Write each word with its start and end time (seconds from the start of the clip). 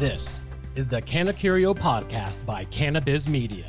This 0.00 0.40
is 0.76 0.88
the 0.88 1.02
Cannacurio 1.02 1.76
podcast 1.76 2.46
by 2.46 2.64
Cannabiz 2.64 3.28
Media, 3.28 3.66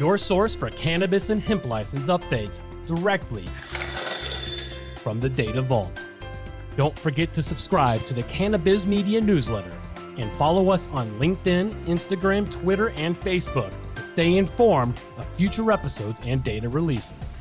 your 0.00 0.18
source 0.18 0.56
for 0.56 0.68
cannabis 0.70 1.30
and 1.30 1.40
hemp 1.40 1.64
license 1.64 2.08
updates 2.08 2.60
directly 2.88 3.46
from 4.96 5.20
the 5.20 5.28
Data 5.28 5.62
Vault. 5.62 6.08
Don't 6.74 6.98
forget 6.98 7.32
to 7.34 7.42
subscribe 7.44 8.04
to 8.06 8.14
the 8.14 8.24
Cannabiz 8.24 8.84
Media 8.84 9.20
newsletter 9.20 9.78
and 10.18 10.32
follow 10.32 10.70
us 10.70 10.88
on 10.88 11.08
LinkedIn, 11.20 11.70
Instagram, 11.84 12.50
Twitter, 12.50 12.90
and 12.96 13.16
Facebook 13.20 13.72
to 13.94 14.02
stay 14.02 14.38
informed 14.38 15.00
of 15.18 15.26
future 15.36 15.70
episodes 15.70 16.20
and 16.24 16.42
data 16.42 16.68
releases. 16.68 17.36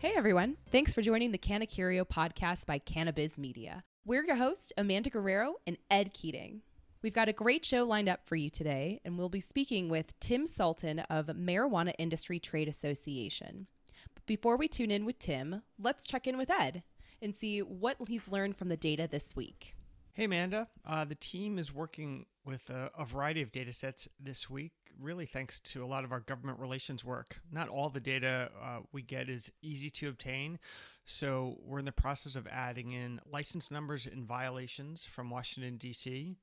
Hey 0.00 0.14
everyone, 0.16 0.56
thanks 0.72 0.92
for 0.92 1.00
joining 1.00 1.30
the 1.30 1.38
Cannacurio 1.38 2.04
podcast 2.04 2.66
by 2.66 2.80
Cannabiz 2.80 3.38
Media. 3.38 3.84
We're 4.06 4.24
your 4.24 4.36
hosts, 4.36 4.72
Amanda 4.78 5.10
Guerrero 5.10 5.56
and 5.66 5.76
Ed 5.90 6.14
Keating. 6.14 6.62
We've 7.02 7.14
got 7.14 7.28
a 7.28 7.34
great 7.34 7.66
show 7.66 7.84
lined 7.84 8.08
up 8.08 8.20
for 8.24 8.34
you 8.34 8.48
today, 8.48 8.98
and 9.04 9.18
we'll 9.18 9.28
be 9.28 9.40
speaking 9.40 9.90
with 9.90 10.18
Tim 10.20 10.46
Sultan 10.46 11.00
of 11.00 11.26
Marijuana 11.26 11.92
Industry 11.98 12.40
Trade 12.40 12.66
Association. 12.66 13.66
But 14.14 14.24
before 14.24 14.56
we 14.56 14.68
tune 14.68 14.90
in 14.90 15.04
with 15.04 15.18
Tim, 15.18 15.62
let's 15.78 16.06
check 16.06 16.26
in 16.26 16.38
with 16.38 16.50
Ed 16.50 16.82
and 17.20 17.36
see 17.36 17.60
what 17.60 17.98
he's 18.08 18.26
learned 18.26 18.56
from 18.56 18.70
the 18.70 18.76
data 18.76 19.06
this 19.06 19.36
week. 19.36 19.76
Hey, 20.14 20.24
Amanda. 20.24 20.68
Uh, 20.86 21.04
the 21.04 21.14
team 21.14 21.58
is 21.58 21.74
working 21.74 22.24
with 22.46 22.70
a, 22.70 22.90
a, 22.96 23.04
variety 23.04 23.42
of 23.42 23.52
data 23.52 23.72
sets 23.74 24.08
this 24.18 24.48
week, 24.48 24.72
really 25.00 25.26
thanks 25.26 25.60
to 25.60 25.84
a 25.84 25.86
lot 25.86 26.04
of 26.04 26.12
our 26.12 26.20
government 26.20 26.58
relations 26.58 27.04
work. 27.04 27.40
Not 27.50 27.68
all 27.68 27.88
the 27.88 28.00
data 28.00 28.50
uh, 28.62 28.78
we 28.92 29.02
get 29.02 29.28
is 29.28 29.50
easy 29.62 29.90
to 29.90 30.08
obtain, 30.08 30.58
so 31.04 31.58
we're 31.64 31.78
in 31.78 31.84
the 31.84 31.92
process 31.92 32.36
of 32.36 32.46
adding 32.46 32.92
in 32.92 33.20
license 33.30 33.70
numbers 33.70 34.06
and 34.06 34.26
violations 34.26 35.04
from 35.04 35.30
Washington, 35.30 35.76
D.C. 35.76 36.36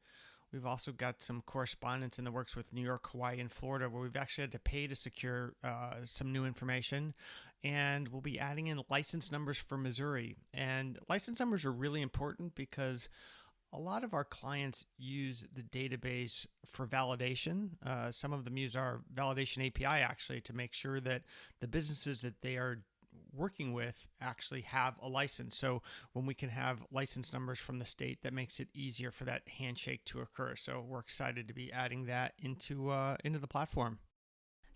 We've 0.51 0.65
also 0.65 0.91
got 0.91 1.21
some 1.21 1.41
correspondence 1.45 2.19
in 2.19 2.25
the 2.25 2.31
works 2.31 2.55
with 2.55 2.71
New 2.71 2.81
York, 2.81 3.07
Hawaii, 3.11 3.39
and 3.39 3.51
Florida, 3.51 3.89
where 3.89 4.01
we've 4.01 4.15
actually 4.15 4.43
had 4.43 4.51
to 4.53 4.59
pay 4.59 4.87
to 4.87 4.95
secure 4.95 5.53
uh, 5.63 5.95
some 6.03 6.31
new 6.31 6.45
information. 6.45 7.13
And 7.63 8.07
we'll 8.09 8.21
be 8.21 8.39
adding 8.39 8.67
in 8.67 8.81
license 8.89 9.31
numbers 9.31 9.57
for 9.57 9.77
Missouri. 9.77 10.35
And 10.53 10.99
license 11.09 11.39
numbers 11.39 11.65
are 11.65 11.71
really 11.71 12.01
important 12.01 12.55
because 12.55 13.09
a 13.73 13.79
lot 13.79 14.03
of 14.03 14.13
our 14.13 14.23
clients 14.23 14.85
use 14.97 15.45
the 15.53 15.63
database 15.63 16.45
for 16.65 16.87
validation. 16.87 17.69
Uh, 17.85 18.11
some 18.11 18.33
of 18.33 18.45
them 18.45 18.57
use 18.57 18.75
our 18.75 19.01
validation 19.13 19.65
API 19.65 20.01
actually 20.01 20.41
to 20.41 20.53
make 20.53 20.73
sure 20.73 20.99
that 20.99 21.23
the 21.59 21.67
businesses 21.67 22.21
that 22.21 22.41
they 22.41 22.55
are 22.55 22.83
working 23.33 23.73
with 23.73 23.95
actually 24.21 24.61
have 24.61 24.95
a 25.01 25.07
license. 25.07 25.57
So 25.57 25.81
when 26.13 26.25
we 26.25 26.33
can 26.33 26.49
have 26.49 26.83
license 26.91 27.33
numbers 27.33 27.59
from 27.59 27.79
the 27.79 27.85
state, 27.85 28.19
that 28.23 28.33
makes 28.33 28.59
it 28.59 28.69
easier 28.73 29.11
for 29.11 29.25
that 29.25 29.47
handshake 29.47 30.05
to 30.05 30.21
occur. 30.21 30.55
So 30.55 30.83
we're 30.87 30.99
excited 30.99 31.47
to 31.47 31.53
be 31.53 31.71
adding 31.71 32.05
that 32.05 32.33
into 32.39 32.89
uh, 32.89 33.17
into 33.23 33.39
the 33.39 33.47
platform. 33.47 33.99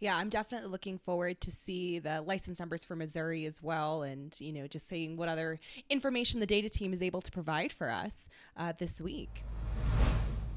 Yeah, 0.02 0.18
I'm 0.18 0.30
definitely 0.30 0.70
looking 0.70 0.98
forward 0.98 1.40
to 1.42 1.52
see 1.52 2.00
the 2.00 2.24
license 2.24 2.60
numbers 2.60 2.84
for 2.84 2.96
Missouri 2.96 3.46
as 3.46 3.62
well, 3.62 4.02
and 4.02 4.36
you 4.40 4.52
know, 4.52 4.66
just 4.66 4.88
seeing 4.88 5.16
what 5.16 5.30
other 5.30 5.60
information 5.92 6.40
the 6.40 6.48
data 6.48 6.70
team 6.70 6.92
is 6.92 7.04
able 7.04 7.22
to 7.22 7.32
provide 7.32 7.72
for 7.72 7.92
us 7.92 8.28
uh, 8.58 8.74
this 8.76 9.00
week. 9.00 9.44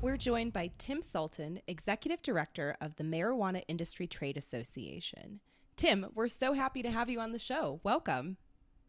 We're 0.00 0.16
joined 0.16 0.54
by 0.54 0.70
Tim 0.78 1.02
Sultan, 1.02 1.60
Executive 1.68 2.22
Director 2.22 2.78
of 2.80 2.96
the 2.96 3.04
Marijuana 3.04 3.62
Industry 3.68 4.06
Trade 4.06 4.38
Association. 4.38 5.40
Tim, 5.76 6.06
we're 6.14 6.28
so 6.28 6.54
happy 6.54 6.82
to 6.82 6.90
have 6.90 7.10
you 7.10 7.20
on 7.20 7.32
the 7.32 7.38
show. 7.38 7.80
Welcome. 7.84 8.38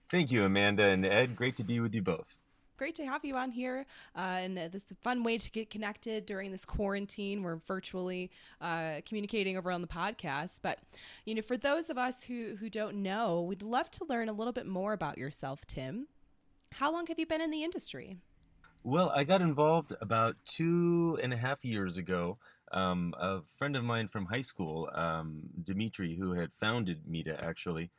Thank 0.10 0.32
you, 0.32 0.46
Amanda 0.46 0.86
and 0.86 1.06
Ed. 1.06 1.36
Great 1.36 1.58
to 1.58 1.64
be 1.66 1.82
with 1.82 1.94
you 1.94 2.02
both. 2.02 2.40
Great 2.78 2.96
to 2.96 3.06
have 3.06 3.24
you 3.24 3.36
on 3.36 3.52
here. 3.52 3.86
Uh, 4.16 4.20
and 4.20 4.58
this 4.58 4.84
is 4.84 4.92
a 4.92 4.96
fun 4.96 5.24
way 5.24 5.38
to 5.38 5.52
get 5.52 5.70
connected 5.70 6.26
during 6.26 6.52
this 6.52 6.66
quarantine. 6.66 7.42
We're 7.42 7.56
virtually 7.56 8.32
uh, 8.62 9.02
communicating 9.06 9.58
over 9.58 9.72
on 9.72 9.82
the 9.82 9.88
podcast. 9.88 10.60
But, 10.62 10.80
you 11.26 11.36
know, 11.36 11.42
for 11.42 11.58
those 11.58 11.90
of 11.90 11.98
us 11.98 12.24
who, 12.24 12.56
who 12.60 12.70
don't 12.70 13.02
know, 13.02 13.42
we'd 13.42 13.62
love 13.62 13.90
to 13.92 14.06
learn 14.06 14.30
a 14.30 14.34
little 14.34 14.54
bit 14.54 14.66
more 14.66 14.94
about 14.94 15.18
yourself, 15.18 15.66
Tim. 15.66 16.08
How 16.74 16.92
long 16.92 17.08
have 17.08 17.18
you 17.18 17.26
been 17.26 17.42
in 17.42 17.52
the 17.52 17.64
industry? 17.64 18.18
Well, 18.84 19.10
I 19.16 19.24
got 19.24 19.42
involved 19.42 19.94
about 20.02 20.36
two 20.46 21.18
and 21.24 21.34
a 21.34 21.38
half 21.38 21.64
years 21.64 21.98
ago 21.98 22.38
um, 22.72 23.14
a 23.20 23.42
friend 23.58 23.76
of 23.76 23.84
mine 23.84 24.08
from 24.08 24.26
high 24.26 24.42
school, 24.42 24.90
um, 24.94 25.42
Dimitri, 25.64 26.16
who 26.16 26.34
had 26.34 26.54
founded 26.54 27.02
MITA 27.08 27.44
actually, 27.44 27.90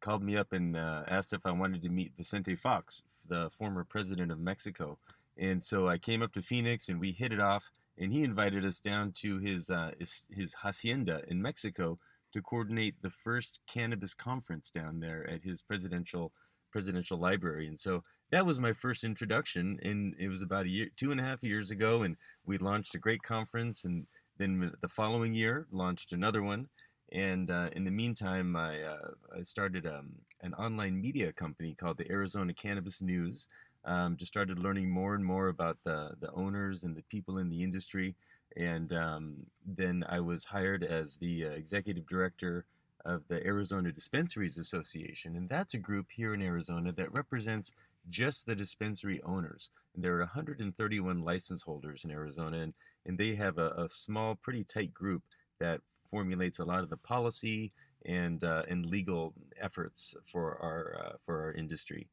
called 0.00 0.22
me 0.22 0.36
up 0.36 0.52
and 0.52 0.76
uh, 0.76 1.02
asked 1.08 1.32
if 1.32 1.44
I 1.44 1.50
wanted 1.50 1.82
to 1.82 1.88
meet 1.88 2.12
Vicente 2.16 2.56
Fox, 2.56 3.02
the 3.28 3.50
former 3.50 3.84
president 3.84 4.30
of 4.30 4.38
Mexico. 4.38 4.98
And 5.38 5.62
so 5.62 5.88
I 5.88 5.98
came 5.98 6.22
up 6.22 6.32
to 6.32 6.42
Phoenix 6.42 6.88
and 6.88 7.00
we 7.00 7.12
hit 7.12 7.32
it 7.32 7.40
off. 7.40 7.70
And 7.98 8.12
he 8.12 8.24
invited 8.24 8.64
us 8.64 8.80
down 8.80 9.12
to 9.22 9.38
his, 9.38 9.70
uh, 9.70 9.92
his, 9.98 10.26
his 10.30 10.52
hacienda 10.52 11.22
in 11.28 11.40
Mexico 11.40 11.98
to 12.32 12.42
coordinate 12.42 13.00
the 13.00 13.10
first 13.10 13.60
cannabis 13.66 14.12
conference 14.12 14.68
down 14.68 15.00
there 15.00 15.28
at 15.30 15.40
his 15.42 15.62
presidential 15.62 16.32
presidential 16.70 17.18
library. 17.18 17.68
And 17.68 17.78
so 17.78 18.02
that 18.32 18.44
was 18.44 18.60
my 18.60 18.72
first 18.74 19.02
introduction. 19.02 19.78
And 19.82 20.14
it 20.18 20.28
was 20.28 20.42
about 20.42 20.66
a 20.66 20.68
year, 20.68 20.88
two 20.94 21.10
and 21.10 21.18
a 21.18 21.24
half 21.24 21.42
years 21.42 21.70
ago. 21.70 22.02
And 22.02 22.16
we 22.44 22.58
launched 22.58 22.94
a 22.94 22.98
great 22.98 23.22
conference. 23.22 23.84
And 23.86 24.06
then 24.36 24.70
the 24.82 24.88
following 24.88 25.32
year, 25.32 25.66
launched 25.70 26.12
another 26.12 26.42
one. 26.42 26.68
And 27.12 27.50
uh, 27.50 27.70
in 27.72 27.84
the 27.84 27.90
meantime, 27.90 28.56
I, 28.56 28.82
uh, 28.82 29.10
I 29.36 29.42
started 29.42 29.86
um, 29.86 30.10
an 30.42 30.54
online 30.54 31.00
media 31.00 31.32
company 31.32 31.74
called 31.74 31.98
the 31.98 32.10
Arizona 32.10 32.52
Cannabis 32.52 33.00
News. 33.00 33.46
Um, 33.84 34.16
just 34.16 34.32
started 34.32 34.58
learning 34.58 34.90
more 34.90 35.14
and 35.14 35.24
more 35.24 35.48
about 35.48 35.78
the, 35.84 36.10
the 36.20 36.32
owners 36.32 36.82
and 36.82 36.96
the 36.96 37.02
people 37.02 37.38
in 37.38 37.48
the 37.48 37.62
industry. 37.62 38.16
And 38.56 38.92
um, 38.92 39.34
then 39.64 40.04
I 40.08 40.20
was 40.20 40.44
hired 40.44 40.82
as 40.82 41.16
the 41.16 41.46
uh, 41.46 41.50
executive 41.50 42.06
director 42.06 42.64
of 43.04 43.22
the 43.28 43.46
Arizona 43.46 43.92
Dispensaries 43.92 44.58
Association. 44.58 45.36
And 45.36 45.48
that's 45.48 45.74
a 45.74 45.78
group 45.78 46.06
here 46.10 46.34
in 46.34 46.42
Arizona 46.42 46.90
that 46.92 47.12
represents 47.12 47.72
just 48.08 48.46
the 48.46 48.56
dispensary 48.56 49.20
owners. 49.22 49.70
And 49.94 50.02
there 50.02 50.14
are 50.16 50.20
131 50.20 51.22
license 51.22 51.62
holders 51.62 52.04
in 52.04 52.10
Arizona. 52.10 52.58
And 52.58 52.74
and 53.06 53.16
they 53.16 53.36
have 53.36 53.58
a, 53.58 53.70
a 53.70 53.88
small, 53.88 54.34
pretty 54.34 54.64
tight 54.64 54.92
group 54.92 55.22
that 55.60 55.80
formulates 56.10 56.58
a 56.58 56.64
lot 56.64 56.80
of 56.80 56.90
the 56.90 56.96
policy 56.96 57.72
and 58.04 58.44
uh, 58.44 58.62
and 58.68 58.86
legal 58.86 59.34
efforts 59.60 60.16
for 60.24 60.58
our 60.62 61.00
uh, 61.04 61.16
for 61.24 61.42
our 61.42 61.52
industry. 61.52 62.08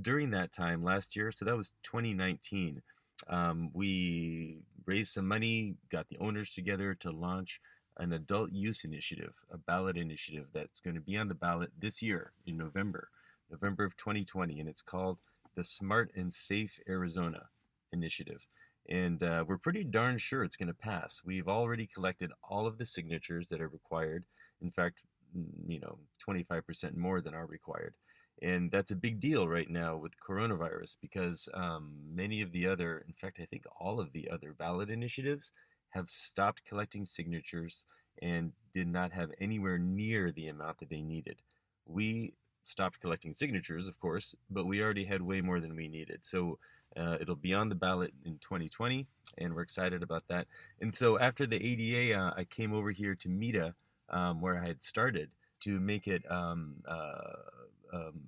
During 0.00 0.30
that 0.30 0.52
time 0.52 0.84
last 0.84 1.16
year, 1.16 1.32
so 1.32 1.44
that 1.44 1.56
was 1.56 1.72
2019, 1.82 2.80
um, 3.28 3.70
we 3.72 4.58
raised 4.86 5.12
some 5.12 5.26
money, 5.26 5.74
got 5.90 6.08
the 6.08 6.18
owners 6.18 6.54
together 6.54 6.94
to 6.94 7.10
launch 7.10 7.60
an 7.96 8.12
adult 8.12 8.52
use 8.52 8.84
initiative, 8.84 9.34
a 9.50 9.58
ballot 9.58 9.96
initiative 9.96 10.46
that's 10.54 10.80
going 10.80 10.94
to 10.94 11.00
be 11.00 11.16
on 11.16 11.28
the 11.28 11.34
ballot 11.34 11.70
this 11.78 12.00
year 12.00 12.32
in 12.46 12.56
November, 12.56 13.08
November 13.50 13.84
of 13.84 13.96
2020, 13.96 14.60
and 14.60 14.68
it's 14.68 14.80
called 14.82 15.18
the 15.56 15.64
Smart 15.64 16.12
and 16.14 16.32
Safe 16.32 16.78
Arizona 16.88 17.48
Initiative 17.92 18.46
and 18.88 19.22
uh, 19.22 19.44
we're 19.46 19.58
pretty 19.58 19.84
darn 19.84 20.18
sure 20.18 20.42
it's 20.42 20.56
going 20.56 20.68
to 20.68 20.74
pass. 20.74 21.20
We've 21.24 21.48
already 21.48 21.86
collected 21.86 22.32
all 22.42 22.66
of 22.66 22.78
the 22.78 22.84
signatures 22.84 23.48
that 23.48 23.60
are 23.60 23.68
required. 23.68 24.24
In 24.60 24.70
fact, 24.70 25.02
you 25.66 25.78
know, 25.80 25.98
25% 26.26 26.96
more 26.96 27.20
than 27.20 27.34
are 27.34 27.46
required. 27.46 27.94
And 28.42 28.70
that's 28.70 28.90
a 28.90 28.96
big 28.96 29.20
deal 29.20 29.46
right 29.46 29.68
now 29.68 29.96
with 29.96 30.12
coronavirus 30.26 30.96
because 31.00 31.48
um, 31.52 31.92
many 32.12 32.40
of 32.40 32.52
the 32.52 32.66
other, 32.66 33.04
in 33.06 33.14
fact, 33.14 33.38
I 33.40 33.44
think 33.44 33.64
all 33.78 34.00
of 34.00 34.12
the 34.12 34.30
other 34.30 34.54
ballot 34.58 34.90
initiatives 34.90 35.52
have 35.90 36.08
stopped 36.08 36.64
collecting 36.64 37.04
signatures 37.04 37.84
and 38.22 38.52
did 38.72 38.86
not 38.86 39.12
have 39.12 39.30
anywhere 39.40 39.78
near 39.78 40.32
the 40.32 40.48
amount 40.48 40.78
that 40.78 40.88
they 40.88 41.02
needed. 41.02 41.36
We 41.86 42.32
stopped 42.62 43.00
collecting 43.00 43.34
signatures, 43.34 43.88
of 43.88 43.98
course, 44.00 44.34
but 44.48 44.66
we 44.66 44.82
already 44.82 45.04
had 45.04 45.22
way 45.22 45.40
more 45.40 45.60
than 45.60 45.76
we 45.76 45.88
needed. 45.88 46.24
So 46.24 46.58
uh, 46.96 47.16
it'll 47.20 47.36
be 47.36 47.54
on 47.54 47.68
the 47.68 47.74
ballot 47.74 48.12
in 48.24 48.38
2020, 48.38 49.06
and 49.38 49.54
we're 49.54 49.62
excited 49.62 50.02
about 50.02 50.24
that. 50.28 50.46
And 50.80 50.94
so 50.94 51.18
after 51.18 51.46
the 51.46 51.56
ADA, 51.56 52.18
uh, 52.18 52.32
I 52.36 52.44
came 52.44 52.72
over 52.72 52.90
here 52.90 53.14
to 53.14 53.28
MITA, 53.28 53.74
um, 54.08 54.40
where 54.40 54.58
I 54.58 54.66
had 54.66 54.82
started, 54.82 55.30
to 55.60 55.78
make 55.78 56.08
it 56.08 56.28
um, 56.30 56.76
uh, 56.88 57.32
um, 57.92 58.20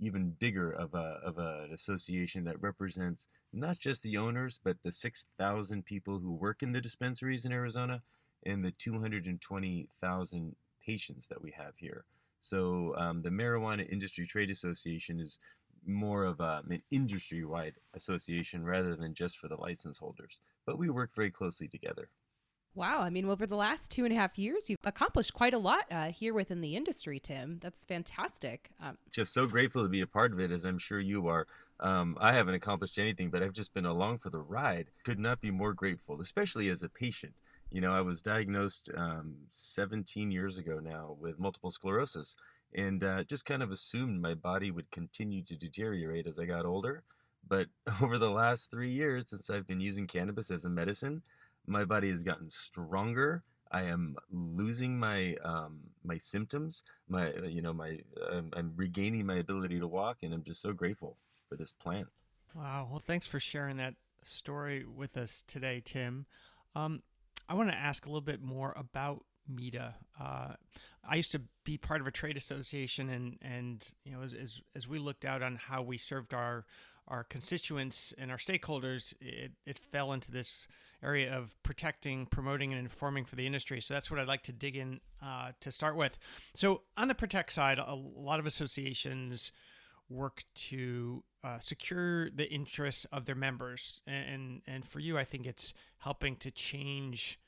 even 0.00 0.30
bigger 0.38 0.72
of, 0.72 0.94
a, 0.94 1.20
of 1.24 1.38
an 1.38 1.72
association 1.72 2.44
that 2.44 2.60
represents 2.60 3.28
not 3.52 3.78
just 3.78 4.02
the 4.02 4.16
owners, 4.16 4.58
but 4.62 4.76
the 4.82 4.90
6,000 4.90 5.84
people 5.84 6.18
who 6.18 6.32
work 6.32 6.62
in 6.62 6.72
the 6.72 6.80
dispensaries 6.80 7.44
in 7.44 7.52
Arizona 7.52 8.02
and 8.44 8.64
the 8.64 8.72
220,000 8.72 10.56
patients 10.84 11.28
that 11.28 11.40
we 11.40 11.52
have 11.52 11.74
here. 11.76 12.04
So 12.40 12.94
um, 12.98 13.22
the 13.22 13.30
Marijuana 13.30 13.88
Industry 13.88 14.26
Trade 14.26 14.50
Association 14.50 15.20
is 15.20 15.38
more 15.86 16.24
of 16.24 16.40
a, 16.40 16.62
an 16.68 16.82
industry 16.90 17.44
wide 17.44 17.74
association 17.94 18.64
rather 18.64 18.96
than 18.96 19.14
just 19.14 19.38
for 19.38 19.48
the 19.48 19.56
license 19.56 19.98
holders. 19.98 20.40
But 20.66 20.78
we 20.78 20.90
work 20.90 21.14
very 21.14 21.30
closely 21.30 21.68
together. 21.68 22.08
Wow. 22.74 23.00
I 23.02 23.10
mean, 23.10 23.26
over 23.26 23.46
the 23.46 23.56
last 23.56 23.90
two 23.90 24.04
and 24.04 24.14
a 24.14 24.16
half 24.16 24.38
years, 24.38 24.70
you've 24.70 24.78
accomplished 24.84 25.34
quite 25.34 25.52
a 25.52 25.58
lot 25.58 25.84
uh, 25.90 26.06
here 26.06 26.32
within 26.32 26.62
the 26.62 26.74
industry, 26.74 27.20
Tim. 27.20 27.58
That's 27.60 27.84
fantastic. 27.84 28.70
Um, 28.80 28.96
just 29.10 29.34
so 29.34 29.46
grateful 29.46 29.82
to 29.82 29.90
be 29.90 30.00
a 30.00 30.06
part 30.06 30.32
of 30.32 30.40
it, 30.40 30.50
as 30.50 30.64
I'm 30.64 30.78
sure 30.78 30.98
you 30.98 31.28
are. 31.28 31.46
Um, 31.80 32.16
I 32.20 32.32
haven't 32.32 32.54
accomplished 32.54 32.98
anything, 32.98 33.28
but 33.28 33.42
I've 33.42 33.52
just 33.52 33.74
been 33.74 33.84
along 33.84 34.18
for 34.18 34.30
the 34.30 34.38
ride. 34.38 34.90
Could 35.04 35.18
not 35.18 35.40
be 35.40 35.50
more 35.50 35.74
grateful, 35.74 36.20
especially 36.20 36.70
as 36.70 36.82
a 36.82 36.88
patient. 36.88 37.34
You 37.70 37.80
know, 37.80 37.92
I 37.92 38.02
was 38.02 38.22
diagnosed 38.22 38.90
um, 38.96 39.34
17 39.48 40.30
years 40.30 40.58
ago 40.58 40.78
now 40.78 41.16
with 41.18 41.38
multiple 41.38 41.70
sclerosis 41.70 42.36
and 42.74 43.04
uh, 43.04 43.24
just 43.24 43.44
kind 43.44 43.62
of 43.62 43.70
assumed 43.70 44.20
my 44.20 44.34
body 44.34 44.70
would 44.70 44.90
continue 44.90 45.42
to 45.44 45.56
deteriorate 45.56 46.26
as 46.26 46.38
I 46.38 46.46
got 46.46 46.66
older. 46.66 47.02
But 47.48 47.66
over 48.02 48.18
the 48.18 48.30
last 48.30 48.70
three 48.70 48.92
years, 48.92 49.30
since 49.30 49.50
I've 49.50 49.66
been 49.66 49.80
using 49.80 50.06
cannabis 50.06 50.50
as 50.50 50.64
a 50.64 50.70
medicine, 50.70 51.22
my 51.66 51.84
body 51.84 52.10
has 52.10 52.22
gotten 52.22 52.50
stronger. 52.50 53.42
I 53.70 53.84
am 53.84 54.16
losing 54.30 54.98
my 54.98 55.34
um, 55.44 55.80
my 56.04 56.18
symptoms. 56.18 56.82
My 57.08 57.32
uh, 57.32 57.46
you 57.46 57.62
know 57.62 57.72
my 57.72 57.98
um, 58.30 58.50
I'm 58.54 58.72
regaining 58.76 59.24
my 59.24 59.36
ability 59.36 59.78
to 59.80 59.86
walk, 59.86 60.18
and 60.22 60.34
I'm 60.34 60.42
just 60.42 60.60
so 60.60 60.72
grateful 60.72 61.16
for 61.48 61.56
this 61.56 61.72
plant. 61.72 62.08
Wow. 62.54 62.88
Well, 62.90 63.02
thanks 63.04 63.26
for 63.26 63.40
sharing 63.40 63.78
that 63.78 63.94
story 64.22 64.84
with 64.84 65.16
us 65.16 65.42
today, 65.46 65.80
Tim. 65.84 66.26
Um, 66.74 67.02
I 67.48 67.54
want 67.54 67.70
to 67.70 67.76
ask 67.76 68.04
a 68.04 68.08
little 68.08 68.20
bit 68.20 68.42
more 68.42 68.74
about 68.76 69.24
MITA. 69.48 69.94
Uh, 70.20 70.54
I 71.08 71.16
used 71.16 71.32
to 71.32 71.42
be 71.64 71.76
part 71.76 72.00
of 72.00 72.06
a 72.06 72.10
trade 72.10 72.36
association, 72.36 73.08
and 73.08 73.38
and 73.42 73.86
you 74.04 74.12
know 74.12 74.22
as, 74.22 74.34
as, 74.34 74.60
as 74.74 74.88
we 74.88 74.98
looked 74.98 75.24
out 75.24 75.42
on 75.42 75.56
how 75.56 75.82
we 75.82 75.98
served 75.98 76.34
our 76.34 76.64
our 77.08 77.24
constituents 77.24 78.14
and 78.16 78.30
our 78.30 78.36
stakeholders, 78.36 79.12
it, 79.20 79.52
it 79.66 79.78
fell 79.78 80.12
into 80.12 80.30
this 80.30 80.68
area 81.02 81.36
of 81.36 81.60
protecting, 81.64 82.26
promoting, 82.26 82.70
and 82.70 82.80
informing 82.80 83.24
for 83.24 83.34
the 83.34 83.44
industry. 83.44 83.80
So 83.80 83.92
that's 83.92 84.10
what 84.10 84.20
I'd 84.20 84.28
like 84.28 84.44
to 84.44 84.52
dig 84.52 84.76
in 84.76 85.00
uh, 85.20 85.50
to 85.60 85.72
start 85.72 85.96
with. 85.96 86.16
So 86.54 86.82
on 86.96 87.08
the 87.08 87.14
protect 87.14 87.52
side, 87.52 87.78
a 87.78 87.94
lot 87.94 88.38
of 88.38 88.46
associations 88.46 89.50
work 90.08 90.44
to 90.54 91.24
uh, 91.42 91.58
secure 91.58 92.30
the 92.30 92.48
interests 92.48 93.04
of 93.12 93.24
their 93.24 93.34
members, 93.34 94.00
and 94.06 94.62
and 94.66 94.84
for 94.84 95.00
you, 95.00 95.18
I 95.18 95.24
think 95.24 95.46
it's 95.46 95.74
helping 95.98 96.36
to 96.36 96.50
change 96.50 97.40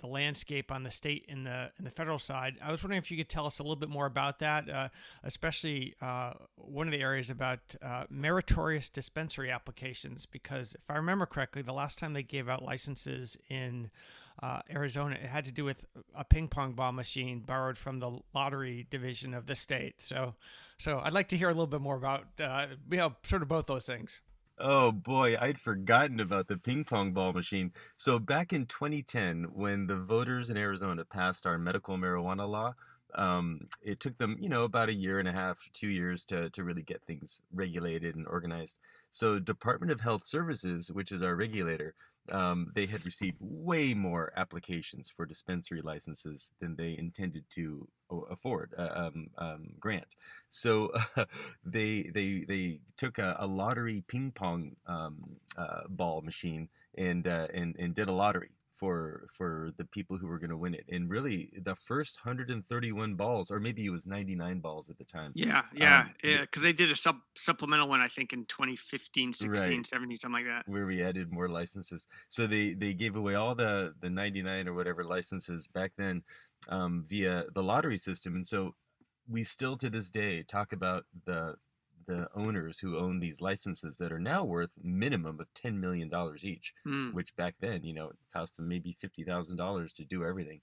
the 0.00 0.06
landscape 0.06 0.70
on 0.70 0.82
the 0.82 0.90
state 0.90 1.24
and 1.28 1.46
the 1.46 1.70
and 1.78 1.86
the 1.86 1.90
federal 1.90 2.18
side. 2.18 2.56
I 2.62 2.70
was 2.70 2.82
wondering 2.82 2.98
if 2.98 3.10
you 3.10 3.16
could 3.16 3.28
tell 3.28 3.46
us 3.46 3.58
a 3.58 3.62
little 3.62 3.76
bit 3.76 3.88
more 3.88 4.06
about 4.06 4.38
that, 4.40 4.68
uh, 4.68 4.88
especially 5.24 5.94
uh, 6.00 6.34
one 6.56 6.86
of 6.86 6.92
the 6.92 7.00
areas 7.00 7.30
about 7.30 7.60
uh, 7.82 8.04
meritorious 8.10 8.88
dispensary 8.88 9.50
applications. 9.50 10.26
Because 10.26 10.74
if 10.74 10.90
I 10.90 10.96
remember 10.96 11.26
correctly, 11.26 11.62
the 11.62 11.72
last 11.72 11.98
time 11.98 12.12
they 12.12 12.22
gave 12.22 12.48
out 12.48 12.62
licenses 12.62 13.36
in 13.48 13.90
uh, 14.42 14.60
Arizona, 14.70 15.14
it 15.14 15.26
had 15.26 15.44
to 15.46 15.52
do 15.52 15.64
with 15.64 15.84
a 16.14 16.24
ping 16.24 16.48
pong 16.48 16.72
ball 16.72 16.92
machine 16.92 17.40
borrowed 17.40 17.78
from 17.78 18.00
the 18.00 18.18
lottery 18.34 18.86
division 18.90 19.32
of 19.32 19.46
the 19.46 19.56
state. 19.56 20.02
So, 20.02 20.34
so 20.78 21.00
I'd 21.02 21.14
like 21.14 21.28
to 21.28 21.36
hear 21.36 21.48
a 21.48 21.52
little 21.52 21.66
bit 21.66 21.80
more 21.80 21.96
about 21.96 22.24
uh, 22.38 22.66
you 22.90 22.98
know 22.98 23.14
sort 23.22 23.42
of 23.42 23.48
both 23.48 23.66
those 23.66 23.86
things. 23.86 24.20
Oh 24.58 24.90
boy, 24.90 25.36
I'd 25.38 25.60
forgotten 25.60 26.18
about 26.20 26.48
the 26.48 26.56
ping 26.56 26.84
pong 26.84 27.12
ball 27.12 27.32
machine. 27.32 27.72
So 27.96 28.18
back 28.18 28.52
in 28.52 28.66
2010, 28.66 29.44
when 29.52 29.86
the 29.86 29.96
voters 29.96 30.48
in 30.48 30.56
Arizona 30.56 31.04
passed 31.04 31.46
our 31.46 31.58
medical 31.58 31.96
marijuana 31.98 32.48
law, 32.48 32.74
um, 33.14 33.68
it 33.82 34.00
took 34.00 34.16
them, 34.18 34.36
you 34.40 34.48
know, 34.48 34.64
about 34.64 34.88
a 34.88 34.94
year 34.94 35.18
and 35.18 35.28
a 35.28 35.32
half, 35.32 35.58
two 35.72 35.88
years 35.88 36.24
to, 36.26 36.48
to 36.50 36.64
really 36.64 36.82
get 36.82 37.02
things 37.04 37.42
regulated 37.52 38.16
and 38.16 38.26
organized. 38.26 38.78
So 39.10 39.38
Department 39.38 39.92
of 39.92 40.00
Health 40.00 40.26
Services, 40.26 40.90
which 40.92 41.12
is 41.12 41.22
our 41.22 41.36
regulator, 41.36 41.94
um, 42.32 42.72
they 42.74 42.86
had 42.86 43.04
received 43.04 43.38
way 43.40 43.94
more 43.94 44.32
applications 44.36 45.08
for 45.08 45.26
dispensary 45.26 45.80
licenses 45.80 46.52
than 46.60 46.74
they 46.74 46.96
intended 46.98 47.44
to 47.50 47.88
afford 48.30 48.74
uh, 48.78 48.88
um, 48.94 49.26
um, 49.38 49.68
grant. 49.78 50.16
So 50.48 50.90
uh, 51.16 51.24
they 51.64 52.10
they 52.14 52.44
they 52.46 52.80
took 52.96 53.18
a, 53.18 53.36
a 53.38 53.46
lottery 53.46 54.02
ping 54.08 54.32
pong 54.32 54.76
um, 54.86 55.18
uh, 55.56 55.82
ball 55.88 56.20
machine 56.20 56.68
and 56.98 57.26
uh, 57.26 57.46
and 57.54 57.76
and 57.78 57.94
did 57.94 58.08
a 58.08 58.12
lottery 58.12 58.50
for 58.76 59.28
for 59.32 59.70
the 59.78 59.84
people 59.84 60.16
who 60.16 60.26
were 60.26 60.38
going 60.38 60.50
to 60.50 60.56
win 60.56 60.74
it. 60.74 60.84
And 60.90 61.08
really, 61.08 61.50
the 61.62 61.74
first 61.76 62.18
131 62.24 63.14
balls, 63.14 63.50
or 63.50 63.58
maybe 63.58 63.84
it 63.84 63.90
was 63.90 64.06
99 64.06 64.60
balls 64.60 64.90
at 64.90 64.98
the 64.98 65.04
time. 65.04 65.32
Yeah, 65.34 65.62
yeah, 65.74 66.00
um, 66.00 66.10
yeah. 66.22 66.40
Because 66.42 66.62
they 66.62 66.72
did 66.72 66.90
a 66.90 66.96
sub 66.96 67.16
supplemental 67.36 67.88
one, 67.88 68.00
I 68.00 68.08
think, 68.08 68.32
in 68.32 68.44
2015, 68.46 69.32
16, 69.32 69.50
right, 69.50 69.86
17, 69.86 70.16
something 70.16 70.32
like 70.32 70.46
that. 70.46 70.68
Where 70.68 70.86
we 70.86 71.02
added 71.02 71.32
more 71.32 71.48
licenses. 71.48 72.06
So 72.28 72.46
they 72.46 72.74
they 72.74 72.92
gave 72.92 73.16
away 73.16 73.34
all 73.34 73.54
the 73.54 73.94
the 74.00 74.10
99 74.10 74.68
or 74.68 74.74
whatever 74.74 75.04
licenses 75.04 75.66
back 75.66 75.92
then 75.96 76.22
um, 76.68 77.04
via 77.08 77.44
the 77.54 77.62
lottery 77.62 77.98
system, 77.98 78.34
and 78.34 78.46
so 78.46 78.74
we 79.28 79.42
still 79.42 79.76
to 79.76 79.90
this 79.90 80.10
day 80.10 80.42
talk 80.42 80.72
about 80.72 81.04
the 81.24 81.54
the 82.06 82.28
owners 82.34 82.78
who 82.78 82.98
own 82.98 83.20
these 83.20 83.40
licenses 83.40 83.98
that 83.98 84.12
are 84.12 84.18
now 84.18 84.44
worth 84.44 84.70
minimum 84.82 85.40
of 85.40 85.52
$10 85.54 85.74
million 85.78 86.10
each, 86.42 86.72
mm. 86.86 87.12
which 87.12 87.34
back 87.36 87.54
then, 87.60 87.82
you 87.82 87.92
know, 87.92 88.08
it 88.08 88.16
cost 88.32 88.56
them 88.56 88.68
maybe 88.68 88.96
$50,000 89.02 89.94
to 89.94 90.04
do 90.04 90.24
everything. 90.24 90.60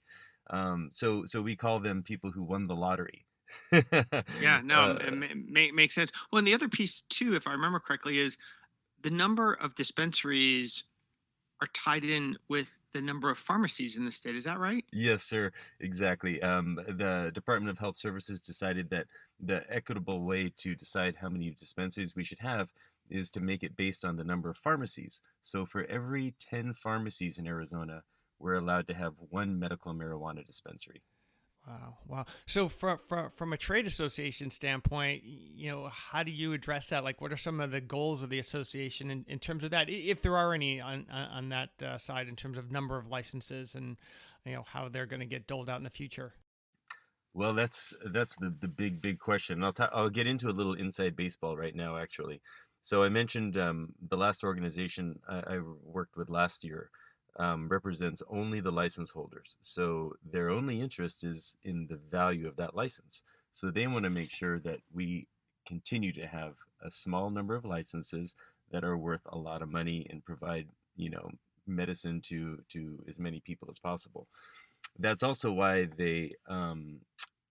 Um, 0.50 0.88
so, 0.90 1.24
so 1.26 1.40
we 1.40 1.56
call 1.56 1.80
them 1.80 2.02
people 2.02 2.30
who 2.30 2.42
won 2.42 2.66
the 2.66 2.76
lottery. 2.76 3.26
yeah, 3.72 4.60
no, 4.64 4.92
uh, 4.92 4.98
it 5.00 5.74
makes 5.74 5.94
sense. 5.94 6.10
Well, 6.30 6.38
and 6.38 6.46
the 6.46 6.54
other 6.54 6.68
piece 6.68 7.02
too, 7.08 7.34
if 7.34 7.46
I 7.46 7.52
remember 7.52 7.80
correctly, 7.80 8.18
is 8.18 8.36
the 9.02 9.10
number 9.10 9.54
of 9.54 9.74
dispensaries 9.74 10.84
are 11.64 11.68
tied 11.72 12.04
in 12.04 12.36
with 12.48 12.68
the 12.92 13.00
number 13.00 13.30
of 13.30 13.38
pharmacies 13.38 13.96
in 13.96 14.04
the 14.04 14.12
state. 14.12 14.36
Is 14.36 14.44
that 14.44 14.58
right? 14.58 14.84
Yes, 14.92 15.22
sir. 15.22 15.50
Exactly. 15.80 16.42
Um, 16.42 16.78
the 16.86 17.30
Department 17.32 17.70
of 17.70 17.78
Health 17.78 17.96
Services 17.96 18.40
decided 18.40 18.90
that 18.90 19.06
the 19.40 19.64
equitable 19.74 20.24
way 20.24 20.52
to 20.58 20.74
decide 20.74 21.16
how 21.16 21.30
many 21.30 21.50
dispensaries 21.50 22.14
we 22.14 22.22
should 22.22 22.38
have 22.38 22.70
is 23.08 23.30
to 23.30 23.40
make 23.40 23.62
it 23.62 23.76
based 23.76 24.04
on 24.04 24.16
the 24.16 24.24
number 24.24 24.50
of 24.50 24.58
pharmacies. 24.58 25.22
So 25.42 25.64
for 25.64 25.84
every 25.84 26.34
10 26.38 26.74
pharmacies 26.74 27.38
in 27.38 27.46
Arizona, 27.46 28.02
we're 28.38 28.54
allowed 28.54 28.86
to 28.88 28.94
have 28.94 29.14
one 29.30 29.58
medical 29.58 29.94
marijuana 29.94 30.44
dispensary. 30.44 31.02
Wow, 31.66 31.96
wow. 32.06 32.24
So 32.46 32.68
from, 32.68 32.98
from 32.98 33.30
from 33.30 33.52
a 33.54 33.56
trade 33.56 33.86
association 33.86 34.50
standpoint, 34.50 35.22
you 35.24 35.70
know, 35.70 35.88
how 35.88 36.22
do 36.22 36.30
you 36.30 36.52
address 36.52 36.90
that? 36.90 37.04
Like, 37.04 37.22
what 37.22 37.32
are 37.32 37.38
some 37.38 37.58
of 37.60 37.70
the 37.70 37.80
goals 37.80 38.22
of 38.22 38.28
the 38.28 38.38
association 38.38 39.10
in, 39.10 39.24
in 39.28 39.38
terms 39.38 39.64
of 39.64 39.70
that, 39.70 39.88
if 39.88 40.20
there 40.20 40.36
are 40.36 40.52
any 40.52 40.80
on 40.80 41.06
on 41.10 41.48
that 41.48 41.70
uh, 41.82 41.96
side, 41.96 42.28
in 42.28 42.36
terms 42.36 42.58
of 42.58 42.70
number 42.70 42.98
of 42.98 43.08
licenses 43.08 43.74
and 43.74 43.96
you 44.44 44.52
know 44.52 44.64
how 44.66 44.90
they're 44.90 45.06
going 45.06 45.20
to 45.20 45.26
get 45.26 45.46
doled 45.46 45.70
out 45.70 45.78
in 45.78 45.84
the 45.84 45.90
future? 45.90 46.34
Well, 47.32 47.54
that's 47.54 47.94
that's 48.12 48.36
the 48.36 48.54
the 48.60 48.68
big 48.68 49.00
big 49.00 49.18
question. 49.18 49.64
I'll 49.64 49.72
i 49.78 49.88
I'll 49.92 50.10
get 50.10 50.26
into 50.26 50.50
a 50.50 50.52
little 50.52 50.74
inside 50.74 51.16
baseball 51.16 51.56
right 51.56 51.74
now, 51.74 51.96
actually. 51.96 52.42
So 52.82 53.02
I 53.02 53.08
mentioned 53.08 53.56
um, 53.56 53.94
the 54.06 54.18
last 54.18 54.44
organization 54.44 55.18
I, 55.26 55.54
I 55.54 55.60
worked 55.82 56.18
with 56.18 56.28
last 56.28 56.62
year 56.62 56.90
um, 57.36 57.68
represents 57.68 58.22
only 58.28 58.60
the 58.60 58.70
license 58.70 59.10
holders. 59.10 59.56
So 59.62 60.14
their 60.24 60.50
only 60.50 60.80
interest 60.80 61.24
is 61.24 61.56
in 61.62 61.86
the 61.88 61.98
value 62.10 62.46
of 62.46 62.56
that 62.56 62.74
license. 62.74 63.22
So 63.52 63.70
they 63.70 63.86
want 63.86 64.04
to 64.04 64.10
make 64.10 64.30
sure 64.30 64.58
that 64.60 64.80
we 64.92 65.26
continue 65.66 66.12
to 66.12 66.26
have 66.26 66.54
a 66.84 66.90
small 66.90 67.30
number 67.30 67.54
of 67.54 67.64
licenses 67.64 68.34
that 68.70 68.84
are 68.84 68.96
worth 68.96 69.22
a 69.26 69.38
lot 69.38 69.62
of 69.62 69.68
money 69.68 70.06
and 70.10 70.24
provide, 70.24 70.68
you 70.96 71.10
know, 71.10 71.30
medicine 71.66 72.20
to 72.20 72.58
to 72.68 73.02
as 73.08 73.18
many 73.18 73.40
people 73.40 73.68
as 73.70 73.78
possible. 73.78 74.26
That's 74.98 75.22
also 75.22 75.50
why 75.50 75.86
they 75.96 76.32
um, 76.48 77.00